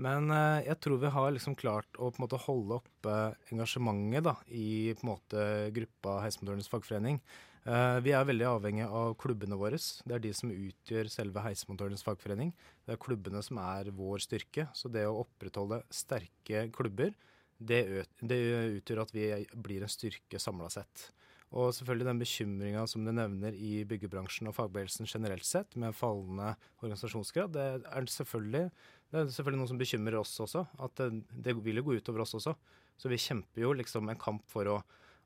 [0.00, 3.16] Men eh, jeg tror vi har liksom klart å på en måte holde oppe
[3.52, 5.44] engasjementet da, i på en måte
[5.76, 7.20] gruppa Heismontørenes fagforening.
[7.64, 9.78] Eh, vi er veldig avhengig av klubbene våre.
[9.78, 12.50] Det er de som utgjør selve Heismontørenes fagforening.
[12.84, 14.66] Det er klubbene som er vår styrke.
[14.74, 17.14] Så det å opprettholde sterke klubber
[17.58, 18.40] det, det
[18.80, 21.10] utgjør at vi blir en styrke samla sett.
[21.54, 26.54] Og selvfølgelig den bekymringa som du nevner i byggebransjen og fagbevegelsen generelt sett, med fallende
[26.80, 28.64] organisasjonsgrad, det er selvfølgelig,
[29.12, 30.64] det er selvfølgelig noe som bekymrer oss også.
[30.82, 32.56] At det, det vil jo gå utover oss også.
[32.98, 34.80] Så vi kjemper jo liksom en kamp for å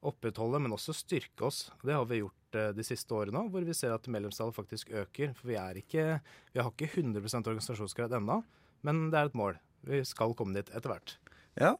[0.08, 1.64] opprettholde, men også styrke oss.
[1.82, 5.32] Det har vi gjort eh, de siste årene hvor vi ser at medlemstallet faktisk øker.
[5.38, 6.04] For vi, er ikke,
[6.52, 8.42] vi har ikke 100% organisasjonsgrad ennå,
[8.86, 9.58] men det er et mål.
[9.88, 11.16] Vi skal komme dit etter hvert.
[11.58, 11.74] Ja.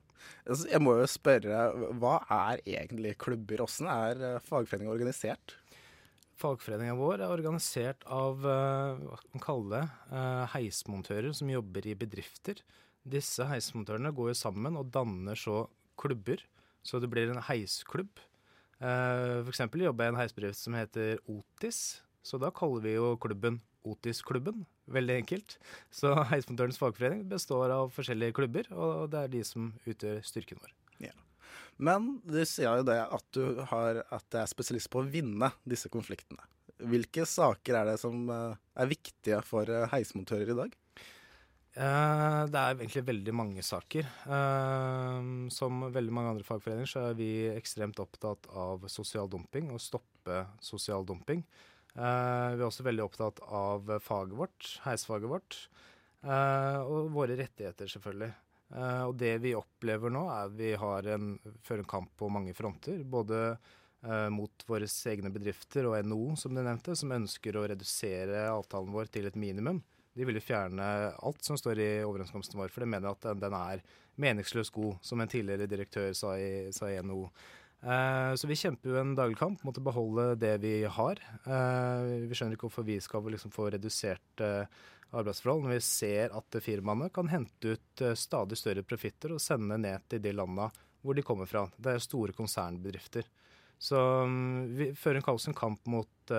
[0.49, 1.63] Altså, jeg må jo spørre,
[2.01, 3.63] hva er egentlig klubber?
[3.63, 5.57] Hvordan er eh, fagforeninga organisert?
[6.39, 9.83] Fagforeninga vår er organisert av eh, hva kan man kalle det,
[10.19, 12.63] eh, heismontører som jobber i bedrifter.
[13.09, 15.67] Disse heismontørene går jo sammen og danner så
[16.01, 16.43] klubber,
[16.87, 18.21] så det blir en heisklubb.
[18.79, 21.79] For eksempel jobber jeg i en heisbedrift som heter Otis,
[22.23, 23.57] så da kaller vi jo klubben
[23.89, 24.67] Otis-klubben.
[24.93, 25.57] Veldig enkelt.
[25.95, 30.75] Så Heismontørenes fagforening består av forskjellige klubber, og det er de som utgjør styrken vår.
[31.09, 31.17] Ja.
[31.79, 35.91] Men du sier jo det at du har, at er spesialist på å vinne disse
[35.93, 36.43] konfliktene.
[36.79, 40.77] Hvilke saker er det som eh, er viktige for eh, heismontører i dag?
[41.79, 44.07] Eh, det er egentlig veldig mange saker.
[45.55, 50.45] Som veldig mange andre fagforeninger så er vi ekstremt opptatt av sosial dumping, og stoppe
[50.65, 51.43] sosial dumping.
[51.99, 55.57] Uh, vi er også veldig opptatt av faget vårt, heisfaget vårt,
[56.23, 58.31] uh, og våre rettigheter, selvfølgelig.
[58.71, 61.33] Uh, og det vi opplever nå, er at vi har en,
[61.67, 63.03] fører en kamp på mange fronter.
[63.05, 63.59] Både
[64.31, 69.09] mot våre egne bedrifter og NHO, som du nevnte, som ønsker å redusere avtalen vår
[69.11, 69.81] til et minimum.
[70.15, 70.87] De vil jo fjerne
[71.19, 73.83] alt som står i overenskomsten vår, for de mener at den er
[74.23, 77.25] meningsløst god, som en tidligere direktør sa i, sa i NHO.
[77.83, 81.21] Eh, så vi kjemper jo en daglig kamp mot å beholde det vi har.
[81.47, 84.67] Eh, vi skjønner ikke hvorfor vi skal liksom få redusert eh,
[85.15, 90.05] arbeidsforhold når vi ser at firmaene kan hente ut stadig større profitter og sende ned
[90.11, 90.69] til de landa
[91.01, 91.69] hvor de kommer fra.
[91.79, 93.29] Det er store konsernbedrifter.
[93.79, 96.33] Så mm, vi fører en kamp mot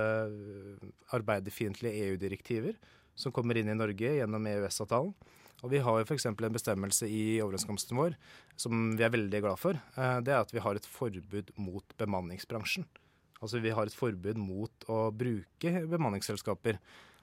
[1.15, 2.75] arbeiderfiendtlige EU-direktiver
[3.17, 5.15] som kommer inn i Norge gjennom EØS-avtalen.
[5.63, 6.25] Og Vi har jo f.eks.
[6.29, 8.15] en bestemmelse i overenskomsten vår
[8.59, 9.79] som vi er veldig glad for.
[9.95, 12.87] Eh, det er at vi har et forbud mot bemanningsbransjen.
[13.39, 16.79] Altså Vi har et forbud mot å bruke bemanningsselskaper.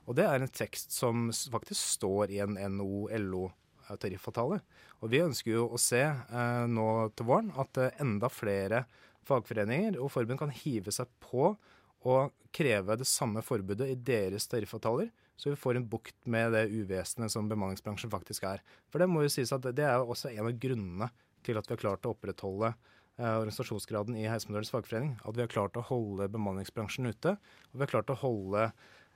[0.06, 4.60] Og det er en tekst som faktisk står i en NO-LO-tariffavtale.
[5.02, 8.84] Og vi ønsker jo å se eh, nå til våren at eh, enda flere
[9.26, 11.54] fagforeninger og forbund kan hive seg på
[12.04, 16.64] og kreve det samme forbudet i deres tariffavtaler så vi får en bukt med det
[16.72, 18.62] uvesenet som bemanningsbransjen faktisk er.
[18.88, 21.10] For det må jo sies at det er også en av grunnene
[21.46, 25.12] til at vi har klart å opprettholde eh, organisasjonsgraden i Heismontørenes fagforening.
[25.28, 27.36] At vi har klart å holde bemanningsbransjen ute.
[27.70, 28.70] Og vi har klart å holde,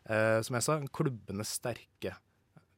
[0.05, 2.19] eh, som jeg sa, klubbene sterke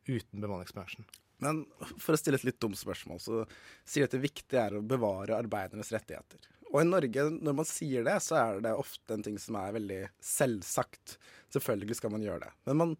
[0.07, 1.09] uten bemanningsbransjen.
[1.43, 1.65] Men
[1.99, 3.43] for å stille et litt dumt spørsmål, så
[3.89, 6.51] sier at det viktige er å bevare arbeidernes rettigheter.
[6.73, 9.75] Og i Norge, når man sier det, så er det ofte en ting som er
[9.77, 11.19] veldig selvsagt.
[11.53, 12.53] Selvfølgelig skal man gjøre det.
[12.71, 12.95] Men man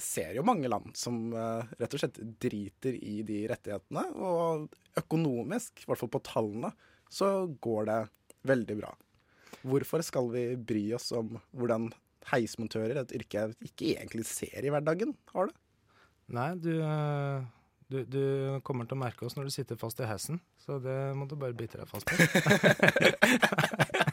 [0.00, 4.06] ser jo mange land som uh, rett og slett driter i de rettighetene.
[4.16, 6.72] Og økonomisk, i hvert fall på tallene,
[7.12, 8.00] så går det
[8.48, 8.94] veldig bra.
[9.68, 11.90] Hvorfor skal vi bry oss om hvordan
[12.32, 15.58] heismontører, et yrke jeg ikke egentlig ser i hverdagen, har det?
[16.32, 17.44] Nei, du, eh,
[17.92, 18.22] du, du,
[18.66, 21.36] kommer til å merke oss når du sitter fast i heisen, så det må du
[21.36, 22.16] bare bite deg fast på.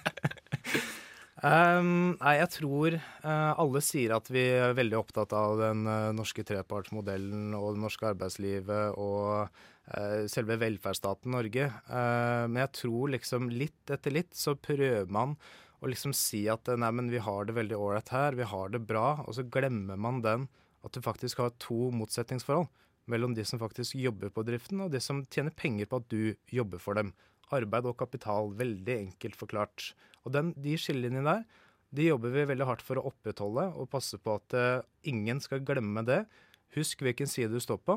[1.40, 6.12] Um, nei, jeg tror uh, alle sier at vi er veldig opptatt av den uh,
[6.12, 11.70] norske trepartsmodellen og det norske arbeidslivet og uh, selve velferdsstaten Norge.
[11.88, 15.38] men jeg tror liksom litt etter litt så prøver man
[15.80, 18.84] å liksom si at nei, men vi har det veldig ålreit her, vi har det
[18.84, 20.50] bra, og så glemmer man den
[20.84, 22.68] at du faktisk har to motsetningsforhold
[23.12, 26.54] mellom de som faktisk jobber på driften, og de som tjener penger på at du
[26.54, 27.14] jobber for dem.
[27.56, 29.92] Arbeid og kapital, veldig enkelt forklart.
[30.26, 34.20] Og den, de skillelinjene der, de jobber vi veldig hardt for å opprettholde og passe
[34.22, 36.22] på at uh, ingen skal glemme det.
[36.76, 37.96] Husk hvilken side du står på,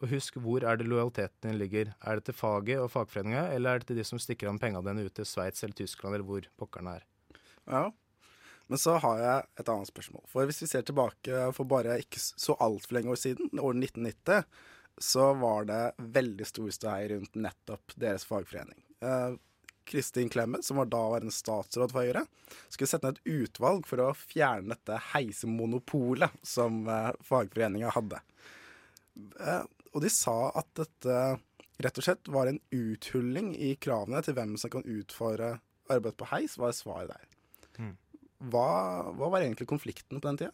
[0.00, 1.94] og husk hvor er det lojaliteten din ligger.
[2.04, 4.84] Er det til faget og fagforeninga, eller er det til de som stikker an pengene
[4.84, 7.08] dine ut til Sveits eller Tyskland, eller hvor pokkeren er?
[7.64, 7.88] Ja,
[8.70, 10.22] men så har jeg et annet spørsmål.
[10.30, 14.44] For hvis vi ser tilbake for bare ikke så altfor lenge år siden, år 1990,
[15.00, 18.78] så var det veldig stor ståhei rundt nettopp deres fagforening.
[19.02, 19.32] Eh,
[19.90, 22.22] Kristin Clemet, som var daværende statsråd for Høyre,
[22.68, 28.20] skulle sette ned et utvalg for å fjerne dette heisemonopolet som eh, fagforeninga hadde.
[29.40, 31.16] Eh, og de sa at dette
[31.80, 35.56] rett og slett var en uthulling i kravene til hvem som kan utføre
[35.90, 37.29] arbeid på heis, var svaret der.
[38.40, 40.52] Hva, hva, var egentlig konflikten på den tida?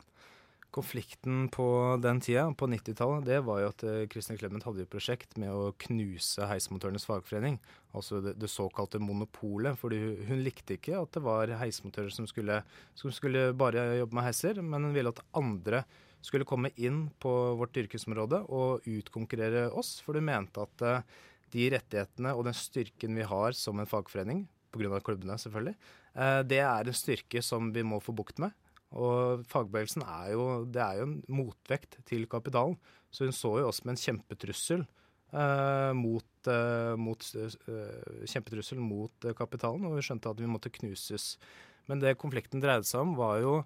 [0.75, 1.67] Konflikten på
[2.03, 5.71] den tida, på 90-tallet, det var jo at Kristin Clemet hadde et prosjekt med å
[5.87, 7.61] knuse heismontørenes fagforening.
[7.97, 9.79] Altså det, det såkalte monopolet.
[9.79, 12.59] fordi hun, likte ikke at det var heismontører som skulle,
[12.99, 15.85] som skulle bare jobbe med heiser, men hun ville at andre
[16.27, 20.01] skulle komme inn på vårt yrkesområde og utkonkurrere oss.
[20.05, 21.23] For hun mente at uh,
[21.55, 24.45] de rettighetene og den styrken vi har som en fagforening,
[24.79, 25.01] pga.
[25.05, 25.77] klubbene selvfølgelig,
[26.15, 28.55] uh, det er en styrke som vi må få bukt med.
[28.95, 32.77] Og fagbevegelsen er jo, det er jo en motvekt til kapitalen.
[33.11, 37.57] Så hun så jo oss med en kjempetrussel eh, mot, eh, mot eh,
[38.29, 41.35] kjempetrussel mot kapitalen, og vi skjønte at vi måtte knuses.
[41.91, 43.57] Men det konflikten dreide seg om, var jo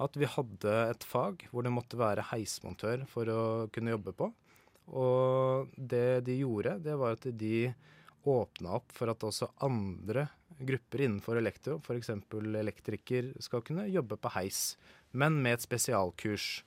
[0.00, 3.42] at vi hadde et fag hvor det måtte være heismontør for å
[3.74, 4.30] kunne jobbe på.
[4.96, 7.70] Og det de gjorde, det var at de
[8.30, 10.26] åpna opp for at også andre
[10.66, 12.10] grupper innenfor elektro, f.eks.
[12.60, 14.76] elektriker, skal kunne jobbe på heis,
[15.12, 16.62] men med et spesialkurs.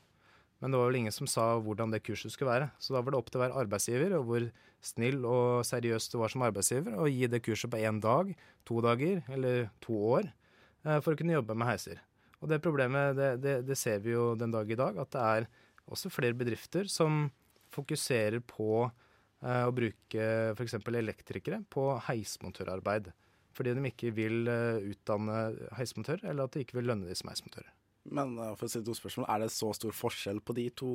[0.63, 2.69] Men det var vel ingen som sa hvordan det kurset skulle være.
[2.79, 4.47] Så da var det opp til hver arbeidsgiver, og hvor
[4.83, 8.31] snill og seriøs du var som arbeidsgiver, å gi det kurset på én dag,
[8.67, 12.01] to dager eller to år eh, for å kunne jobbe med heiser.
[12.43, 15.23] Og det problemet, det, det, det ser vi jo den dag i dag, at det
[15.23, 15.49] er
[15.91, 17.25] også flere bedrifter som
[17.73, 20.79] fokuserer på eh, å bruke f.eks.
[20.79, 23.11] elektrikere på heismontørarbeid
[23.53, 25.37] fordi de ikke vil uh, utdanne
[25.77, 27.69] heismontører, eller at de ikke vil lønne de som heismontører.
[28.13, 30.91] Men uh, for å si to spørsmål, er det så stor forskjell på de to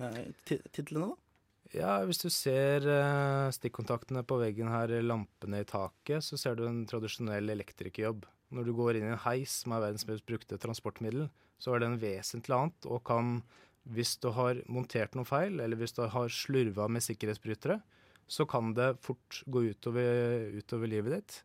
[0.00, 1.14] uh, titlene, da?
[1.74, 2.86] Ja, hvis du ser
[3.52, 8.22] stikkontaktene på veggen her, lampene i taket, så ser du en tradisjonell elektrikerjobb.
[8.56, 11.26] Når du går inn i en heis, som er verdens mest brukte transportmiddel,
[11.60, 13.34] så er det en vesentlig annet, og kan,
[13.84, 17.82] hvis du har montert noe feil, eller hvis du har slurva med sikkerhetsbrytere,
[18.28, 21.38] så kan det fort gå utover, utover livet ditt.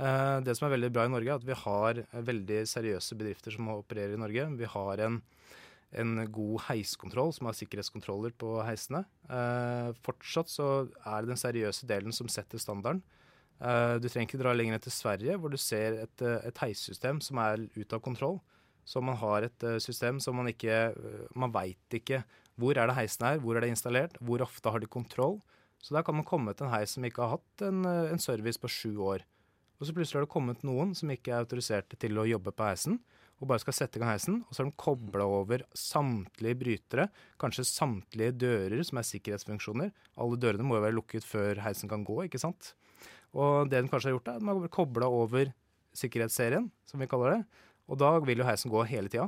[0.00, 3.54] Eh, det som er veldig bra i Norge, er at vi har veldig seriøse bedrifter
[3.54, 4.46] som opererer i Norge.
[4.58, 5.18] Vi har en,
[6.02, 9.04] en god heiskontroll som har sikkerhetskontroller på heisene.
[9.28, 10.70] Eh, fortsatt så
[11.04, 13.02] er det den seriøse delen som setter standarden.
[13.60, 17.42] Eh, du trenger ikke dra lenger til Sverige, hvor du ser et, et heissystem som
[17.44, 18.40] er ute av kontroll.
[18.88, 20.74] Så man har et system som man ikke
[21.38, 22.24] Man veit ikke
[22.58, 25.38] hvor er det heisen er, hvor er det installert, hvor ofte har de kontroll.
[25.82, 28.60] Så der kan man komme til en heis som ikke har hatt en, en service
[28.60, 29.22] på sju år.
[29.82, 32.66] Og så plutselig har det kommet noen som ikke er autoriserte til å jobbe på
[32.68, 33.00] heisen,
[33.42, 34.36] og bare skal sette i gang heisen.
[34.46, 37.08] Og så har de kobla over samtlige brytere,
[37.42, 39.90] kanskje samtlige dører som er sikkerhetsfunksjoner.
[40.22, 42.76] Alle dørene må jo være lukket før heisen kan gå, ikke sant.
[43.34, 45.50] Og det de kanskje har gjort, er at de har kobla over
[45.98, 47.66] sikkerhetsserien, som vi kaller det.
[47.90, 49.26] Og da vil jo heisen gå hele tida,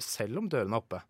[0.00, 1.02] selv om dørene er oppe.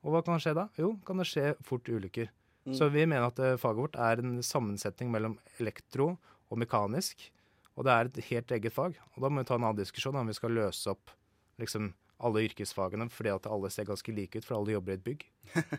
[0.00, 0.70] Og hva kan skje da?
[0.80, 2.32] Jo, kan det skje fort ulykker.
[2.64, 2.74] Mm.
[2.80, 6.14] Så vi mener at eh, faget vårt er en sammensetning mellom elektro
[6.48, 7.28] og mekanisk.
[7.76, 8.96] Og det er et helt eget fag.
[9.14, 11.12] Og da må vi ta en annen diskusjon om vi skal løse opp
[11.62, 11.92] liksom,
[12.22, 15.28] alle yrkesfagene fordi at alle ser ganske like ut, for alle jobber i et bygg.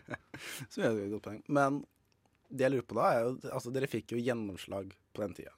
[0.72, 1.42] Så er det et godt poeng.
[1.46, 1.82] Men
[2.50, 5.54] det jeg lurer på da, er jo Altså, dere fikk jo gjennomslag på den tida.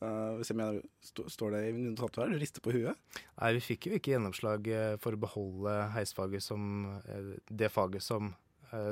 [0.00, 2.30] Uh, hvis jeg mener, st Står det i notatet her?
[2.32, 2.96] Du rister på huet?
[3.36, 8.06] Nei, vi fikk jo ikke gjennomslag uh, for å beholde heisfaget som uh, det faget
[8.06, 8.34] som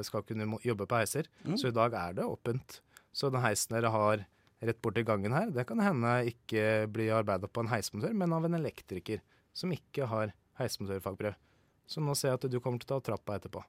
[0.02, 1.28] skal kunne jobbe på heiser.
[1.46, 1.52] Mm.
[1.54, 2.80] Så i dag er det åpent.
[3.14, 4.24] Så den heisen dere har
[4.60, 8.46] rett borti gangen her, det kan hende ikke bli arbeida på en heismotør, men av
[8.48, 9.22] en elektriker
[9.56, 11.36] som ikke har heismotørfagbrev.
[11.88, 13.62] Så nå ser jeg at du kommer til å ta trappa etterpå.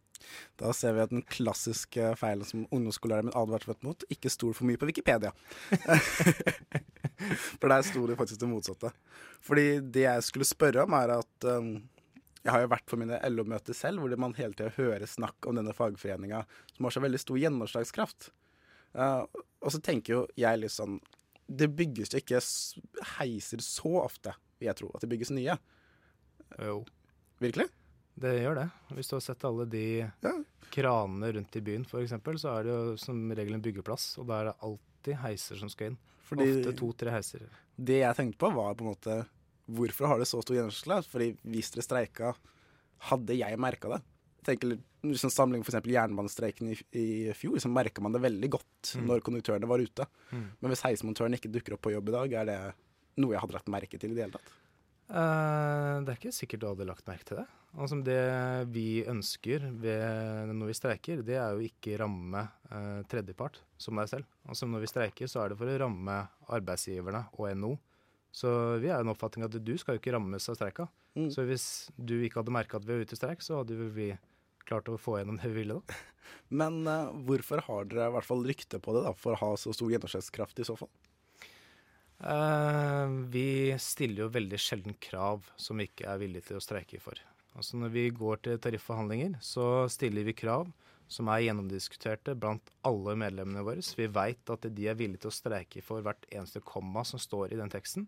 [0.60, 4.68] Da ser vi at den klassiske feilen som ungdomsskolelæreren min advarte mot, ikke stol for
[4.68, 5.32] mye på Wikipedia.
[7.62, 8.92] for der sto det faktisk det motsatte.
[9.46, 11.72] Fordi det jeg skulle spørre om, er at um,
[12.44, 15.56] jeg har jo vært på mine LO-møter selv, hvor man hele tida hører snakk om
[15.60, 16.44] denne fagforeninga,
[16.76, 18.34] som har så veldig stor gjennomslagskraft.
[19.00, 19.24] Uh,
[19.60, 21.00] og så tenker jo jeg litt sånn
[21.50, 22.42] Det bygges jo ikke
[23.18, 25.56] heiser så ofte, vil jeg tro, at det bygges nye.
[26.62, 26.84] Jo.
[27.42, 27.66] Virkelig?
[28.20, 28.68] Det gjør det.
[28.98, 30.34] Hvis du har sett alle de ja.
[30.74, 34.40] kranene rundt i byen f.eks., så er det jo som regel en byggeplass, og da
[34.40, 36.00] er det alltid heiser som skal inn.
[36.30, 37.46] Fordi Ofte to-tre heiser.
[37.74, 39.18] Det jeg tenkte på, var på en måte
[39.70, 41.08] hvorfor har det så stor gjennomslag?
[41.10, 42.34] Fordi hvis dere streika,
[43.10, 44.02] hadde jeg merka det.
[44.46, 44.76] tenker
[45.06, 45.86] liksom samling f.eks.
[45.88, 49.06] jernbanestreiken i, i, fjor, så merka man det veldig godt mm.
[49.08, 50.08] når konduktørene var ute.
[50.32, 50.48] Mm.
[50.60, 52.60] Men hvis heismontøren ikke dukker opp på jobb i dag, er det
[53.20, 54.56] noe jeg hadde lagt merke til i det hele tatt?
[55.10, 57.48] Uh, det er ikke sikkert du hadde lagt merke til det.
[57.80, 58.22] Altså Det
[58.74, 64.10] vi ønsker ved, når vi streiker, det er jo ikke ramme uh, tredjepart som deg
[64.12, 64.30] selv.
[64.46, 66.20] Altså Når vi streiker, så er det for å ramme
[66.50, 67.76] arbeidsgiverne og NO.
[68.30, 68.50] Så
[68.82, 70.86] vi er en oppfatning at du skal jo ikke rammes av streika.
[71.18, 71.30] Mm.
[71.34, 71.66] Så hvis
[71.98, 74.12] du ikke hadde merka at vi var ute i streik, så hadde vi
[74.70, 76.00] klart å få gjennom det vi ville da.
[76.62, 79.54] Men uh, hvorfor har dere i hvert fall rykte på det, da, for å ha
[79.60, 80.92] så stor gjennomslagskraft i så fall?
[82.20, 87.00] Uh, vi stiller jo veldig sjelden krav som vi ikke er villige til å streike
[87.04, 87.20] for.
[87.56, 90.70] Altså Når vi går til tarifforhandlinger, så stiller vi krav
[91.10, 93.82] som er gjennomdiskuterte blant alle medlemmene våre.
[93.84, 97.22] Så vi veit at de er villige til å streike for hvert eneste komma som
[97.22, 98.06] står i den teksten.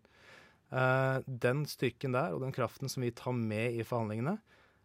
[0.71, 4.37] Uh, den styrken der og den kraften som vi tar med i forhandlingene,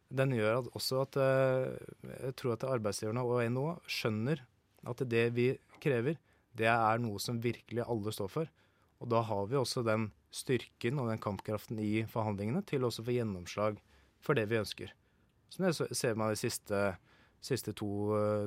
[0.08, 4.42] den gjør at også at uh, jeg tror at arbeidsgiverne og NHO skjønner
[4.86, 5.48] at det vi
[5.82, 6.18] krever,
[6.56, 8.52] det er noe som virkelig alle står for.
[9.02, 13.08] Og da har vi også den styrken og den kampkraften i forhandlingene til også å
[13.08, 13.80] få gjennomslag
[14.24, 14.94] for det vi ønsker.
[15.52, 16.80] Så det ser man de siste,
[17.44, 17.88] siste to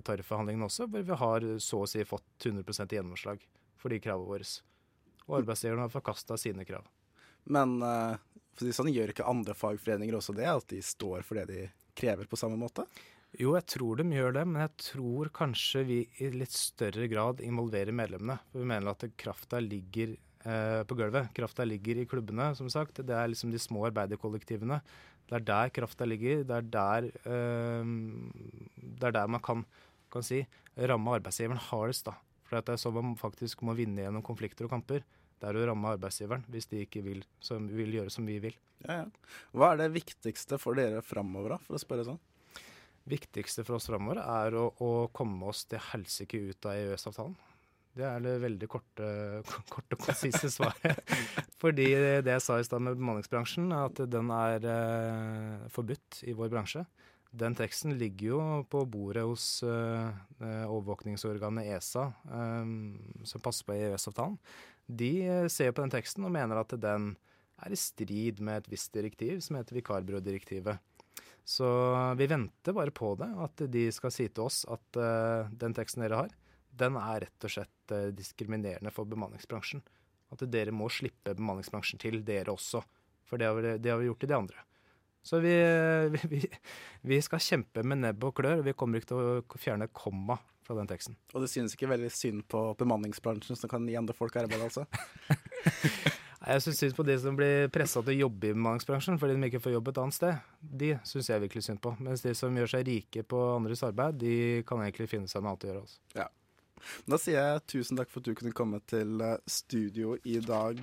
[0.08, 3.44] tariffforhandlingene også, hvor vi har så å si fått 100% gjennomslag
[3.80, 4.48] for de kravene våre.
[5.28, 6.88] Og arbeidsgiverne har forkasta sine krav.
[7.50, 8.18] Men uh,
[8.60, 10.50] for sånn, gjør ikke andre fagforeninger også det?
[10.52, 11.66] At de står for det de
[12.00, 12.86] krever på samme måte?
[13.38, 17.44] Jo, jeg tror de gjør det, men jeg tror kanskje vi i litt større grad
[17.46, 18.40] involverer medlemmene.
[18.50, 20.16] For vi mener at krafta ligger
[20.48, 21.34] Eh, på gulvet.
[21.36, 23.02] Krafta ligger i klubbene, som sagt.
[23.04, 24.80] Det er liksom de små arbeiderkollektivene.
[25.28, 26.46] Det er der krafta ligger.
[26.48, 27.84] Det er der, eh,
[28.78, 29.66] det er der man kan,
[30.10, 30.48] kan si,
[30.78, 32.06] ramme arbeidsgiveren hardest.
[32.06, 32.14] da.
[32.46, 35.04] For det er sånn man faktisk må vinne gjennom konflikter og kamper.
[35.40, 38.58] Det er å ramme arbeidsgiveren hvis de ikke vil, som, vil gjøre som vi vil.
[38.86, 39.38] Ja, ja.
[39.56, 42.20] Hva er det viktigste for dere framover, da, for å spørre sånn?
[43.10, 47.38] viktigste for oss framover er å, å komme oss til helsike ut av EØS-avtalen.
[48.00, 49.08] Det er det veldig korte,
[49.74, 51.02] korte og konsise svaret.
[51.60, 51.90] Fordi
[52.24, 56.52] det jeg sa i stad med bemanningsbransjen, er at den er eh, forbudt i vår
[56.54, 56.86] bransje.
[57.30, 58.40] Den teksten ligger jo
[58.72, 60.08] på bordet hos eh,
[60.40, 62.08] overvåkningsorganet ESA,
[62.40, 62.76] eh,
[63.30, 64.40] som passer på EØS-avtalen.
[64.90, 67.14] De eh, ser på den teksten og mener at den
[67.60, 70.80] er i strid med et visst direktiv som heter vikarbyrådirektivet.
[71.50, 71.68] Så
[72.18, 76.04] vi venter bare på det, at de skal si til oss at uh, den teksten
[76.06, 76.36] dere har,
[76.78, 79.82] den er rett og slett uh, diskriminerende for bemanningsbransjen.
[80.30, 82.84] At dere må slippe bemanningsbransjen til, dere også.
[83.26, 84.64] For det har vi, det har vi gjort i de andre.
[85.26, 85.56] Så vi,
[86.36, 86.44] vi,
[87.02, 90.38] vi, skal kjempe med nebb og klør, og vi kommer ikke til å fjerne komma
[90.70, 91.18] fra den teksten.
[91.34, 94.86] Og det synes ikke veldig synd på bemanningsbransjen som kan gi andre folk arbeid, altså?
[96.52, 99.50] jeg syns synd på de som blir pressa til å jobbe i bemanningsbransjen fordi de
[99.50, 100.52] ikke får jobb et annet sted.
[100.84, 101.96] De syns jeg virkelig synd på.
[102.06, 104.36] Mens de som gjør seg rike på andres arbeid, de
[104.70, 105.86] kan egentlig finne seg noe annet å gjøre.
[105.88, 106.02] Altså.
[106.22, 106.30] Ja.
[107.10, 110.80] Da sier jeg tusen takk for at du kunne komme til eh, studio i dag.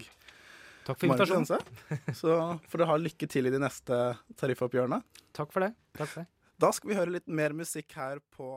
[0.87, 1.71] Takk for invitasjonen.
[2.21, 2.35] Så
[2.71, 4.01] får du ha lykke til i de neste
[4.39, 5.01] tariffoppgjørene.
[5.37, 5.73] Takk for det.
[5.97, 6.31] Takk for det.
[6.57, 8.49] Da skal vi høre litt mer musikk her på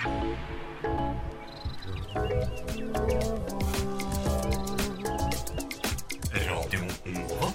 [0.00, 0.12] Radio
[7.04, 7.52] Nova.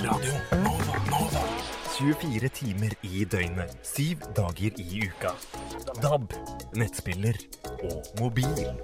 [0.00, 0.96] Radio Nova.
[1.10, 1.42] Nova.
[1.98, 5.30] 24 timer i døgnet, syv dager i uka.
[6.02, 6.32] DAB,
[6.74, 7.38] nettspiller
[7.82, 8.74] og mobil.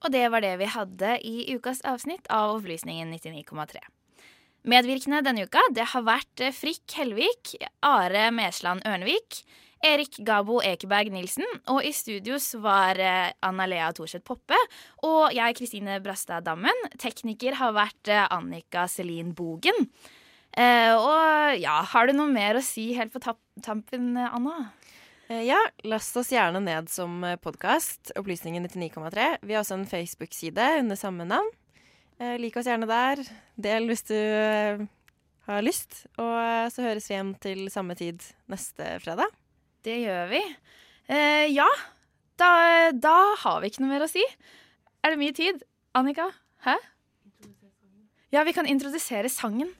[0.00, 3.97] Og det var det vi hadde i ukas avsnitt av Opplysningen 99,3.
[4.68, 7.54] Medvirkende denne uka det har vært Frikk Helvik,
[7.86, 9.40] Are Mesland Ørnevik,
[9.80, 11.46] Erik Gabo Ekeberg Nilsen.
[11.72, 14.58] Og i studios var eh, Anna Lea Thorseth Poppe
[15.06, 16.84] og jeg, Kristine Brastad Dammen.
[17.00, 19.88] Tekniker har vært eh, Annika Selin Bogen.
[20.52, 24.58] Eh, og ja, har du noe mer å si helt på tampen, Anna?
[25.30, 28.12] Eh, Ja, last oss gjerne ned som podkast.
[28.20, 29.38] Opplysningen 99,3.
[29.46, 31.48] Vi har også en Facebook-side under samme navn.
[32.18, 33.22] Eh, lik oss gjerne der.
[33.54, 34.80] Del hvis du eh,
[35.46, 36.04] har lyst.
[36.18, 39.30] Og eh, så høres vi igjen til samme tid neste fredag.
[39.86, 40.40] Det gjør vi.
[41.08, 41.68] Eh, ja,
[42.40, 42.50] da,
[42.92, 44.24] da har vi ikke noe mer å si.
[45.06, 45.62] Er det mye tid?
[45.98, 46.26] Annika?
[46.66, 46.74] Hæ?
[48.34, 49.70] Ja, vi kan introdusere sangen.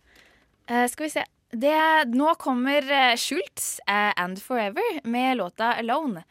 [0.71, 1.27] Eh, skal vi se.
[1.49, 1.75] Det,
[2.13, 2.85] nå kommer
[3.17, 6.23] Schultz eh, and Forever med låta Alone.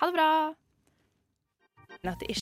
[0.00, 0.30] Ha det bra.
[2.02, 2.40] at det ikke